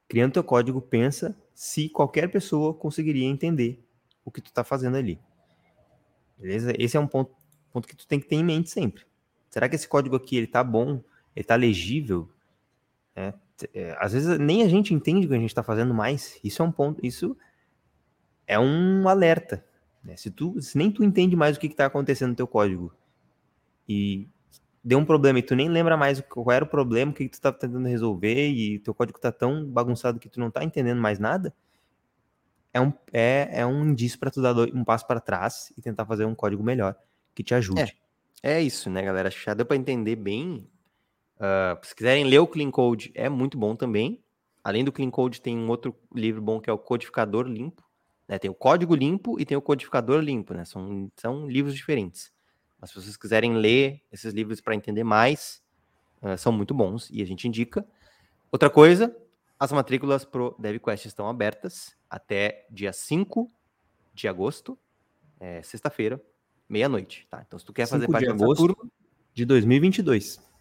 [0.07, 3.83] criando teu código, pensa se qualquer pessoa conseguiria entender
[4.25, 5.19] o que tu está fazendo ali.
[6.37, 6.73] Beleza?
[6.77, 7.33] Esse é um ponto,
[7.71, 9.05] ponto que tu tem que ter em mente sempre.
[9.49, 11.03] Será que esse código aqui ele tá bom?
[11.35, 12.29] Ele tá legível?
[13.15, 13.33] É,
[13.73, 16.39] é, às vezes nem a gente entende o que a gente está fazendo mais.
[16.43, 17.37] Isso é um ponto, isso
[18.47, 19.65] é um alerta.
[20.03, 20.15] Né?
[20.15, 22.93] Se, tu, se nem tu entende mais o que está acontecendo no teu código
[23.87, 24.27] e
[24.83, 27.31] deu um problema e tu nem lembra mais qual era o problema, o que, que
[27.31, 31.01] tu estava tentando resolver e teu código está tão bagunçado que tu não está entendendo
[31.01, 31.53] mais nada,
[32.73, 36.05] é um, é, é um indício para tu dar um passo para trás e tentar
[36.05, 36.95] fazer um código melhor
[37.33, 37.81] que te ajude.
[37.81, 38.03] É.
[38.43, 39.31] É isso, né, galera?
[39.31, 40.67] Já deu para entender bem.
[41.43, 44.23] Uh, se quiserem ler o Clean Code, é muito bom também.
[44.63, 47.83] Além do Clean Code, tem um outro livro bom que é o Codificador Limpo.
[48.29, 48.39] Né?
[48.39, 50.63] Tem o Código Limpo e tem o Codificador Limpo, né?
[50.63, 52.31] São, são livros diferentes.
[52.79, 55.61] Mas se vocês quiserem ler esses livros para entender mais,
[56.21, 57.85] uh, são muito bons e a gente indica.
[58.49, 59.13] Outra coisa,
[59.59, 63.51] as matrículas pro DevQuest estão abertas até dia 5
[64.13, 64.79] de agosto,
[65.39, 66.23] é, sexta-feira,
[66.69, 67.43] meia-noite, tá?
[67.45, 68.89] Então, se tu quer fazer parte de agosto turma,
[69.33, 70.52] de 2022.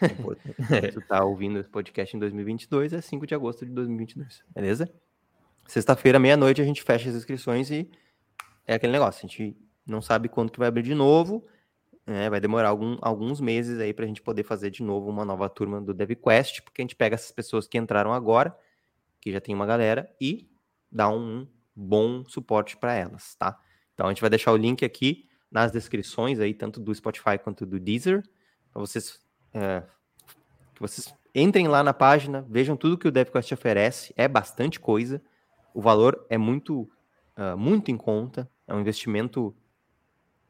[0.00, 0.76] É.
[0.86, 0.90] é.
[0.90, 4.92] tu tá ouvindo esse podcast em 2022, é 5 de agosto de 2022, beleza?
[5.66, 7.90] Sexta-feira, meia-noite, a gente fecha as inscrições e
[8.66, 11.46] é aquele negócio, a gente não sabe quando que vai abrir de novo,
[12.06, 12.28] né?
[12.28, 15.80] vai demorar algum, alguns meses aí pra gente poder fazer de novo uma nova turma
[15.80, 18.56] do DevQuest, porque a gente pega essas pessoas que entraram agora,
[19.20, 20.50] que já tem uma galera, e
[20.90, 23.58] dá um bom suporte para elas, tá?
[23.94, 27.64] Então a gente vai deixar o link aqui nas descrições aí, tanto do Spotify quanto
[27.64, 28.22] do Deezer,
[28.72, 29.23] para vocês
[29.54, 29.82] é,
[30.74, 35.22] que vocês entrem lá na página, vejam tudo que o DevQuest oferece, é bastante coisa,
[35.72, 36.82] o valor é muito,
[37.36, 39.54] uh, muito em conta, é um investimento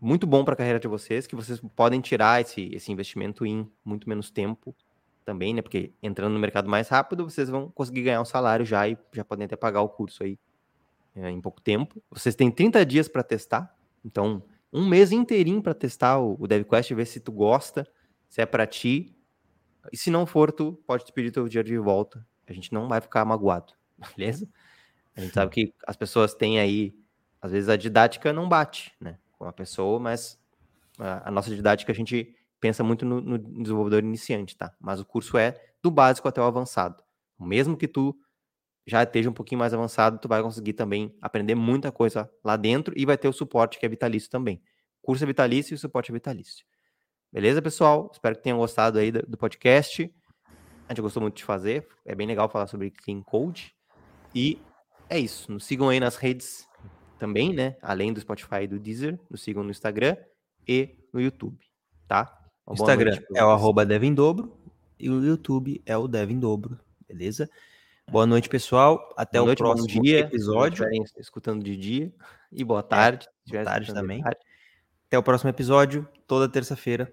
[0.00, 3.66] muito bom para a carreira de vocês, que vocês podem tirar esse, esse investimento em
[3.82, 4.74] muito menos tempo
[5.24, 5.62] também, né?
[5.62, 9.24] Porque entrando no mercado mais rápido, vocês vão conseguir ganhar um salário já e já
[9.24, 10.38] podem até pagar o curso aí
[11.16, 12.02] é, em pouco tempo.
[12.10, 13.74] Vocês têm 30 dias para testar,
[14.04, 17.88] então um mês inteirinho para testar o, o DevQuest, ver se tu gosta,
[18.34, 19.16] se é para ti.
[19.92, 22.26] E se não for, tu pode te pedir teu dinheiro de volta.
[22.48, 23.72] A gente não vai ficar magoado,
[24.16, 24.48] beleza?
[25.14, 26.92] A gente sabe que as pessoas têm aí,
[27.40, 29.20] às vezes a didática não bate, né?
[29.38, 30.36] Com a pessoa, mas
[30.98, 34.74] a, a nossa didática a gente pensa muito no, no, desenvolvedor iniciante, tá?
[34.80, 37.04] Mas o curso é do básico até o avançado.
[37.38, 38.18] Mesmo que tu
[38.84, 42.92] já esteja um pouquinho mais avançado, tu vai conseguir também aprender muita coisa lá dentro
[42.96, 44.60] e vai ter o suporte que é vitalício também.
[45.00, 46.66] O curso é vitalício e o suporte é vitalício.
[47.34, 48.08] Beleza, pessoal?
[48.12, 50.08] Espero que tenham gostado aí do podcast.
[50.88, 51.84] A gente gostou muito de fazer.
[52.06, 53.74] É bem legal falar sobre Clean Code.
[54.32, 54.62] E
[55.10, 55.50] é isso.
[55.50, 56.64] Nos sigam aí nas redes
[57.18, 57.74] também, né?
[57.82, 59.18] Além do Spotify e do Deezer.
[59.28, 60.16] Nos sigam no Instagram
[60.68, 61.58] e no YouTube,
[62.06, 62.40] tá?
[62.64, 64.56] O Instagram é o arroba Devindobro
[64.96, 66.78] e o YouTube é o Devindobro,
[67.08, 67.50] beleza?
[68.08, 69.12] Boa noite, pessoal.
[69.16, 70.86] Até boa o noite, próximo dia, episódio.
[71.18, 72.14] escutando de dia.
[72.52, 73.26] E boa tarde.
[73.48, 74.22] É, boa tarde também.
[74.22, 74.38] Tarde.
[75.08, 76.08] Até o próximo episódio.
[76.28, 77.12] Toda terça-feira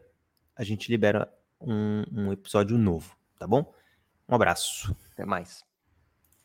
[0.56, 3.74] a gente libera um, um episódio novo, tá bom?
[4.28, 4.96] Um abraço.
[5.12, 5.71] Até mais.